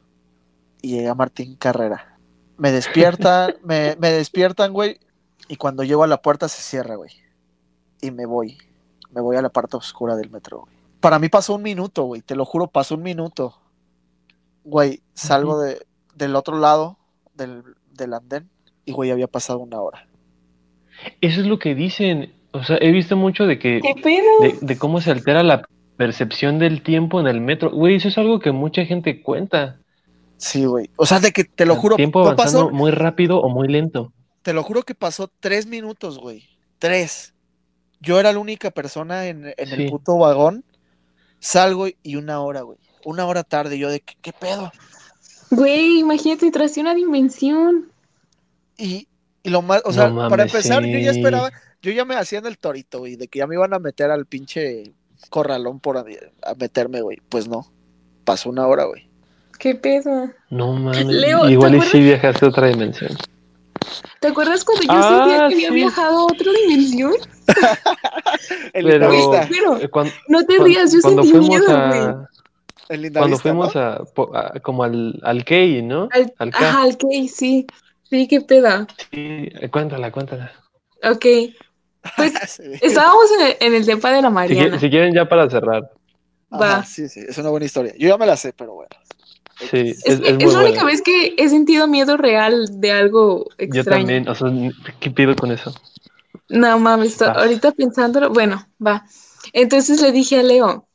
[0.81, 2.08] y llegué a Martín Carrera.
[2.59, 4.99] Me despiertan, me, me despiertan, güey,
[5.47, 7.11] y cuando llego a la puerta se cierra, güey.
[8.01, 8.57] Y me voy.
[9.11, 10.75] Me voy a la parte oscura del metro, güey.
[10.99, 12.21] Para mí pasó un minuto, güey.
[12.21, 13.55] Te lo juro, pasó un minuto.
[14.63, 15.85] Güey, salgo de,
[16.15, 16.97] del otro lado
[17.33, 18.49] del, del andén
[18.85, 20.07] y, güey, había pasado una hora.
[21.21, 22.33] Eso es lo que dicen.
[22.51, 24.27] O sea, he visto mucho de que ¿Qué pedo?
[24.41, 27.71] de, de cómo se altera la percepción del tiempo en el metro.
[27.71, 29.79] Güey, eso es algo que mucha gente cuenta.
[30.39, 30.89] Sí, güey.
[30.95, 33.49] O sea, de que te lo El juro, tiempo no avanzando pasó, muy rápido o
[33.49, 34.13] muy lento.
[34.41, 36.45] te lo juro que pasó tres minutos, güey.
[36.79, 37.33] Tres.
[37.99, 39.73] Yo era la única persona en, en Sí.
[39.83, 40.63] el puto vagón.
[41.39, 42.77] Salgo y una hora, güey.
[43.05, 43.77] Una hora tarde.
[43.77, 44.71] Yo de, ¿qué, qué pedo?
[45.51, 47.91] Güey, imagínate, traste una dimensión.
[48.77, 49.07] Y,
[49.43, 52.39] y lo más, o sea, No para empezar, yo ya esperaba, yo ya me hacía
[52.39, 54.93] en el torito, güey, de que ya me iban a meter al pinche
[55.29, 56.05] corralón por a,
[56.43, 57.17] a meterme, güey.
[57.27, 57.69] Pues no.
[58.23, 59.08] Pasó una hora, güey.
[59.59, 60.31] ¿Qué pedo?
[60.49, 61.05] No mames.
[61.05, 63.11] Leo, ¿te Igual y sí viajaste a otra dimensión.
[64.19, 67.13] ¿Te acuerdas cuando yo Ah, sentía que había viajado a otra dimensión?
[68.73, 69.09] El Pero.
[69.49, 72.15] Pero eh, no te rías, yo cuando sentí miedo, a, güey.
[72.89, 73.81] El cuando fuimos ¿no?
[73.81, 74.01] a,
[74.33, 76.09] a- como al, al Key, ¿no?
[76.11, 76.57] Al- Al K.
[76.69, 77.67] ajá, al que sí.
[78.09, 78.87] Sí, qué peda.
[79.11, 80.51] Sí, eh, cuéntala, cuéntala.
[81.03, 81.25] Ok.
[82.15, 82.63] Pues Sí.
[82.81, 84.79] estábamos en el, en el depa de la Si, Mariana.
[84.79, 85.91] si quieren ya para cerrar.
[86.49, 86.83] Ajá, va.
[86.83, 87.93] sí, sí, es una buena historia.
[87.99, 88.89] Yo ya me la sé, pero bueno.
[89.59, 90.83] Sí, Es, es, que es muy es la única buena.
[90.83, 93.99] vez que he sentido miedo real de algo Yo extraño.
[93.99, 94.49] también, o sea,
[94.99, 95.73] ¿qué pido con eso?
[96.47, 99.05] No mames, ahorita pensándolo, bueno, va.
[99.53, 100.87] Entonces le dije a Leo,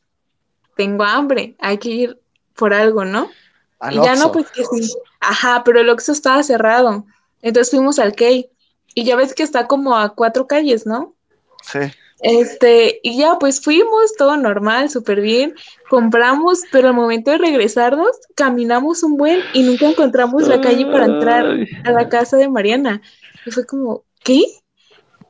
[0.77, 2.21] tengo hambre, hay que ir
[2.55, 3.31] por algo, ¿no?
[3.79, 4.93] Al y ya no, pues que sí.
[5.21, 7.07] Ajá, pero el Oxxo estaba cerrado.
[7.43, 8.49] Entonces fuimos al Key.
[8.95, 11.15] Y ya ves que está como a cuatro calles, ¿no?
[11.63, 11.81] Sí.
[12.21, 15.55] Este, y ya pues fuimos, todo normal, súper bien.
[15.91, 21.07] Compramos, pero al momento de regresarnos, caminamos un buen y nunca encontramos la calle para
[21.07, 21.47] entrar
[21.85, 23.03] a la casa de Mariana.
[23.45, 24.43] Y fue como, ¿qué?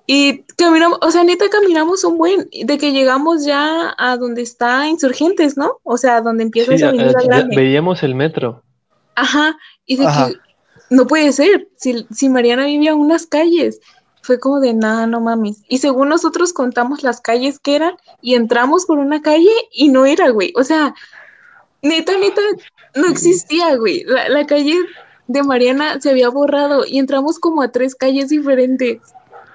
[0.06, 4.86] Y caminamos, o sea, neta caminamos un buen, de que llegamos ya a donde está
[4.86, 5.78] Insurgentes, ¿no?
[5.82, 7.56] O sea, donde empieza Sí, a- avenida a- grande.
[7.56, 8.62] veíamos el metro.
[9.16, 9.56] Ajá,
[9.86, 10.28] y de Ajá.
[10.28, 10.34] que
[10.90, 13.80] no puede ser, si, si Mariana vivía en unas calles.
[14.24, 15.58] Fue como de nada, no mames.
[15.68, 20.06] Y según nosotros contamos las calles que eran y entramos por una calle y no
[20.06, 20.52] era, güey.
[20.56, 20.94] O sea,
[21.82, 22.40] neta, neta,
[22.94, 24.02] no existía, güey.
[24.04, 24.78] La, la calle
[25.26, 28.98] de Mariana se había borrado y entramos como a tres calles diferentes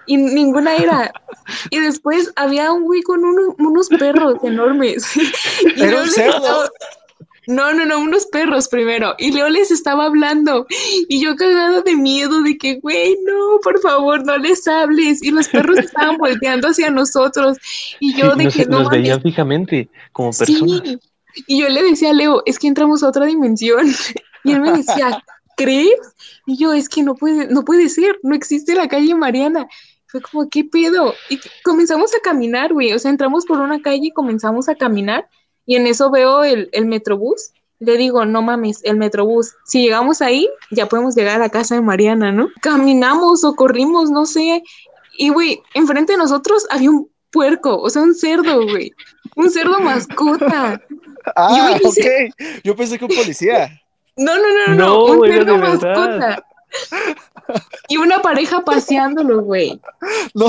[0.06, 1.12] y ninguna era.
[1.72, 5.04] Y después había un güey con uno- unos perros enormes.
[5.76, 6.36] Y Era Leo un les cerdo.
[6.38, 6.70] estaba-
[7.50, 9.16] No, no, no, unos perros primero.
[9.18, 10.68] Y Leo les estaba hablando.
[11.08, 15.24] Y yo cagada de miedo de que, güey, no, por favor, no les hables.
[15.24, 17.58] Y los perros estaban volteando hacia nosotros.
[18.00, 19.02] Y yo Sí, de nos, que no nos mames.
[19.02, 20.82] veían fijamente, como personas.
[20.86, 21.00] Sí.
[21.48, 23.88] Y yo le decía a Leo, es que entramos a otra dimensión.
[24.46, 25.22] Y él me decía,
[25.58, 25.90] ¿crees?
[26.46, 29.68] Y yo, es que no puede, no puede ser, no existe la calle Mariana.
[30.08, 31.14] Fue como, ¿qué pedo?
[31.30, 32.94] Y comenzamos a caminar, güey.
[32.94, 35.28] O sea, entramos por una calle y comenzamos a caminar.
[35.70, 37.52] Y en eso veo el, el metrobús.
[37.78, 39.54] Le digo, no mames, el metrobús.
[39.66, 42.50] Si llegamos ahí, ya podemos llegar a la casa de Mariana, ¿no?
[42.60, 44.64] Caminamos o corrimos, no sé.
[45.16, 48.92] Y, güey, enfrente de nosotros había un puerco, o sea, un cerdo, güey.
[49.36, 50.82] Un cerdo mascota.
[51.36, 52.62] Ah, Yo hice- ok.
[52.64, 53.80] Yo pensé que un policía.
[54.18, 56.44] No, no, no, no, No, un cerdo mascota.
[57.88, 59.80] Y una pareja paseándolo, güey.
[60.34, 60.48] No,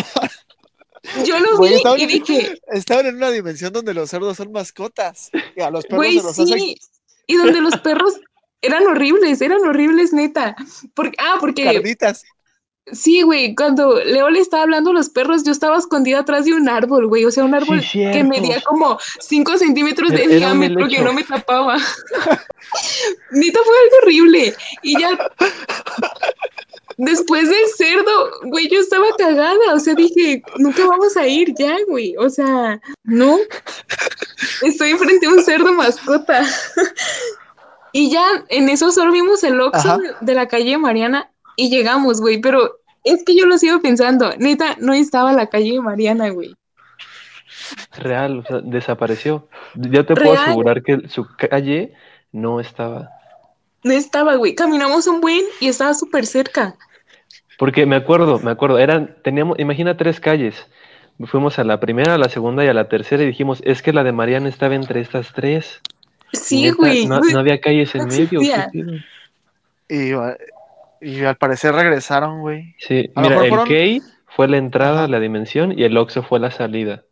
[1.30, 4.36] Yo lo Güey, vi estaban y en- dije, estaban en una dimensión donde los cerdos
[4.36, 5.30] son mascotas.
[5.56, 6.76] Y a los perros güey, se los hacen sí.
[7.26, 8.20] Y donde los perros
[8.62, 10.56] eran horribles, eran horribles, neta.
[10.94, 12.24] Porque, ah, porque carnitas.
[12.92, 16.54] sí, güey, cuando Leo le estaba hablando a los perros, yo estaba escondida atrás de
[16.54, 17.24] un árbol, güey.
[17.24, 21.22] O sea, un árbol Sí, que medía como 5 centímetros de diámetro que no me
[21.24, 21.76] tapaba.
[23.30, 24.54] Neta fue algo horrible.
[24.82, 25.10] Y ya
[26.96, 29.74] después del cerdo, güey, yo estaba cagada.
[29.74, 32.14] O sea, dije, nunca vamos a ir ya, güey.
[32.18, 33.38] O sea, no.
[34.62, 36.44] Estoy frente a un cerdo mascota.
[37.92, 42.20] Y ya en eso solo vimos el Oxxo de, de la calle Mariana y llegamos,
[42.20, 42.40] güey.
[42.40, 44.30] Pero es que yo lo sigo pensando.
[44.38, 46.54] Neta, no estaba la calle Mariana, güey.
[47.98, 49.48] Real, o sea, desapareció.
[49.74, 50.44] Yo te puedo Real.
[50.44, 51.94] asegurar que su calle
[52.32, 53.10] no estaba.
[53.82, 54.54] No estaba, güey.
[54.54, 56.76] Caminamos un buen y estaba súper cerca.
[57.58, 60.66] Porque me acuerdo, me acuerdo, eran, teníamos, imagina tres calles.
[61.26, 63.92] Fuimos a la primera, a la segunda y a la tercera y dijimos, es que
[63.92, 65.80] la de Mariana estaba entre estas tres.
[66.32, 67.06] Sí, güey.
[67.06, 68.40] No, no había calles en no medio.
[69.88, 70.12] Y,
[71.00, 72.74] y al parecer regresaron, güey.
[72.78, 74.02] Sí, A mira, el fueron- Key
[74.34, 77.02] fue la entrada a la dimensión y el Oxxo fue la salida.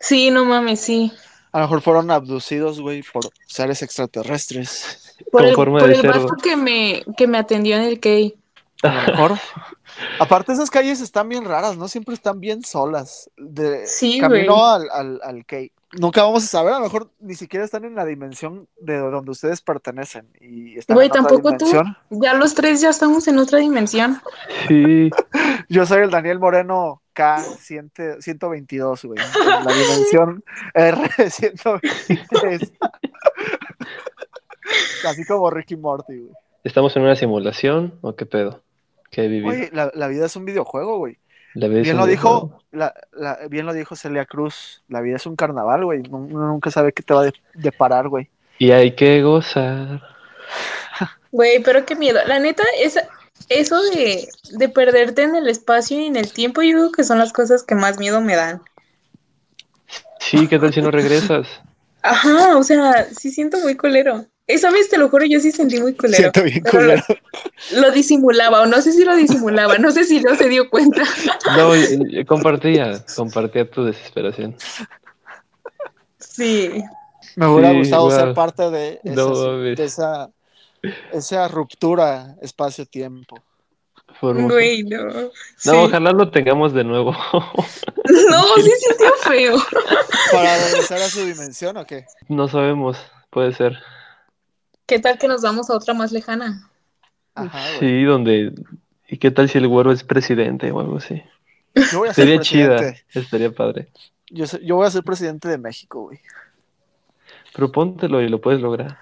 [0.00, 1.12] Sí, no mames, sí.
[1.52, 5.07] A lo mejor fueron abducidos, güey, por seres extraterrestres.
[5.30, 6.20] Por Con el, forma por de el cerdo.
[6.22, 8.36] vato que me, que me atendió en el Key.
[8.82, 9.32] A lo mejor.
[10.20, 11.88] Aparte, esas calles están bien raras, ¿no?
[11.88, 13.28] Siempre están bien solas.
[13.36, 14.66] De Sí, camino güey.
[14.66, 15.72] al, al, al Key.
[15.92, 19.30] Nunca vamos a saber, a lo mejor ni siquiera están en la dimensión de donde
[19.30, 20.28] ustedes pertenecen.
[20.38, 21.64] Y están Güey, en otra tampoco tú.
[21.64, 21.96] dimensión.
[22.10, 24.20] Ya los tres ya estamos en otra dimensión.
[24.68, 25.08] Sí,
[25.70, 29.18] Yo soy el Daniel Moreno K100 122, güey.
[29.18, 30.44] En la dimensión
[30.74, 32.70] R123.
[35.06, 36.32] Así como Ricky Morty, güey.
[36.64, 38.62] ¿estamos en una simulación o qué pedo?
[39.10, 39.68] ¿Qué he vivido?
[39.72, 41.16] La, la vida es un videojuego, güey.
[41.54, 42.62] La vida es Bien un lo dijo, videojuego.
[42.72, 44.82] la, la- bien lo dijo Celia Cruz.
[44.88, 46.02] La vida es un carnaval, güey.
[46.10, 48.28] Uno nunca sabe qué te va a de- deparar, güey.
[48.58, 50.02] Y hay que gozar.
[51.30, 52.18] Güey, pero qué miedo.
[52.26, 53.02] La neta, esa,
[53.50, 57.18] eso de, de perderte en el espacio y en el tiempo, yo creo que son
[57.18, 58.62] las cosas que más miedo me dan.
[60.20, 61.46] Sí, ¿qué tal si no regresas?
[62.02, 64.24] Ajá, o sea, sí siento muy culero.
[64.48, 66.16] Esa vez, te lo juro, yo sí sentí muy culero.
[66.16, 67.02] Siento bien culero.
[67.72, 70.68] Lo, lo disimulaba, o no sé si lo disimulaba, no sé si no se dio
[70.70, 71.02] cuenta.
[71.56, 71.70] No,
[72.26, 74.56] compartía, compartía tu desesperación.
[76.18, 76.82] Sí.
[77.36, 78.10] Me hubiera Sí, gustado wow.
[78.10, 79.76] ser parte de esa, No mames.
[79.76, 80.30] de esa,
[81.12, 83.36] esa ruptura espacio-tiempo.
[84.20, 85.04] Güey, no.
[85.04, 85.70] No, Sí.
[85.70, 87.12] ojalá lo tengamos de nuevo.
[88.30, 89.56] No, sí sintió feo.
[90.32, 92.06] ¿Para regresar a su dimensión o qué?
[92.28, 92.96] no sabemos,
[93.28, 93.76] puede ser.
[94.88, 96.68] ¿Qué tal que nos vamos a otra más lejana?
[97.34, 97.60] Ajá.
[97.78, 98.52] Sí, donde...
[99.06, 101.22] ¿Y qué tal si el güero es presidente o algo así?
[101.92, 103.04] Yo voy a ser Sería chida, presidente.
[103.14, 103.88] estaría padre.
[104.30, 106.20] Yo, sé- yo voy a ser presidente de México, güey.
[107.54, 108.98] Propóntelo y lo puedes lograr.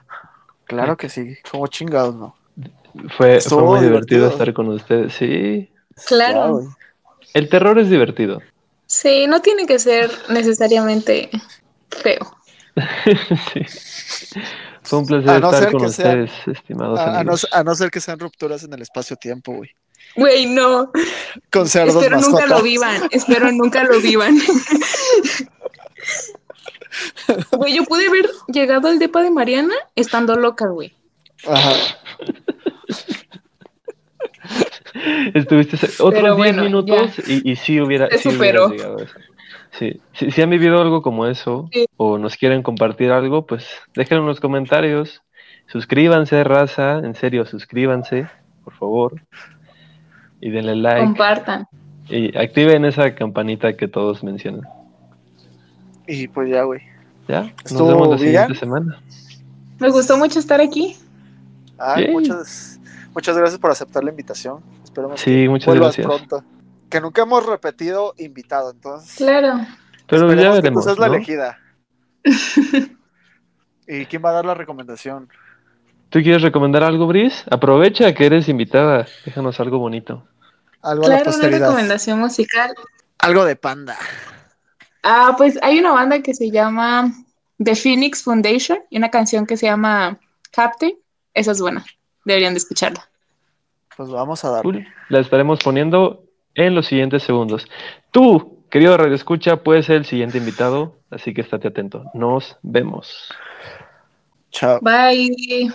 [0.64, 1.36] Claro que sí.
[1.50, 2.36] Como chingados, ¿no?
[3.16, 3.88] Fue, fue muy divertido.
[3.88, 4.28] divertido.
[4.28, 5.12] estar con ustedes.
[5.14, 5.70] Sí,
[6.06, 6.60] Claro.
[7.32, 8.42] El terror es divertido.
[8.86, 11.30] Sí, no tiene que ser necesariamente
[11.90, 12.36] feo.
[13.52, 14.40] sí.
[14.86, 17.48] Fue un placer A no estar ser con ustedes, estimados A, a no, amigos.
[17.52, 19.70] a no ser que sean rupturas en el espacio-tiempo, güey.
[20.16, 20.90] Güey, no.
[21.52, 22.58] Con cerdos Espero nunca mascotas.
[22.58, 23.02] lo vivan.
[23.10, 24.38] Espero nunca lo vivan.
[27.52, 30.94] Güey, yo pude haber llegado al depa de Mariana estando loca, güey.
[31.46, 31.72] Ajá.
[35.34, 38.68] Estuviste otros 10 bueno, minutos y, y sí hubiera, Se sí hubiera superó.
[38.70, 39.14] llegado a eso.
[39.78, 40.00] Sí.
[40.12, 41.86] Si, si han vivido algo como eso Sí.
[41.96, 45.22] o nos quieren compartir algo, pues déjenlo en los comentarios.
[45.66, 46.98] Suscríbanse, raza.
[46.98, 48.28] En serio, suscríbanse,
[48.64, 49.22] por favor.
[50.40, 51.00] Y denle like.
[51.00, 51.66] Compartan.
[52.08, 54.62] Y activen esa campanita que todos mencionan.
[56.06, 56.80] Y pues ya, güey.
[57.26, 57.42] ¿Ya?
[57.42, 58.28] Nos Estuvo vemos la bien.
[58.28, 59.00] siguiente semana.
[59.80, 60.96] Me gustó mucho estar aquí.
[61.96, 62.12] Yay.
[62.12, 62.80] muchas,
[63.12, 64.60] muchas gracias por aceptar la invitación.
[64.84, 66.06] Esperemos Sí, que muchas vuelvas gracias.
[66.28, 66.44] pronto.
[66.90, 69.16] Que nunca hemos repetido invitado, entonces.
[69.16, 69.54] Claro.
[70.06, 70.84] Pero ya esperemos que tú veremos.
[70.84, 71.58] seas la elegida.
[73.88, 75.28] ¿Y quién va a dar la recomendación?
[76.10, 77.44] ¿Tú quieres recomendar algo, Bris?
[77.50, 79.06] Aprovecha que eres invitada.
[79.24, 80.26] Déjanos algo bonito.
[80.82, 81.68] Algo a la Claro, una posteridad.
[81.68, 82.74] recomendación musical.
[83.18, 83.96] Algo de panda.
[85.02, 87.12] Ah, pues hay una banda que se llama
[87.62, 90.18] The Phoenix Foundation y una canción que se llama
[90.52, 90.94] Captain.
[91.34, 91.84] Esa es buena.
[92.24, 93.08] Deberían de escucharla.
[93.96, 94.62] Pues vamos a darle.
[94.62, 94.86] Cool.
[95.08, 96.24] La estaremos poniendo
[96.56, 97.68] en los siguientes segundos.
[98.10, 102.04] Tú, querido Radio Escucha, puedes ser el siguiente invitado, así que estate atento.
[102.14, 103.32] Nos vemos.
[104.50, 104.80] Chao.
[104.80, 105.70] Bye.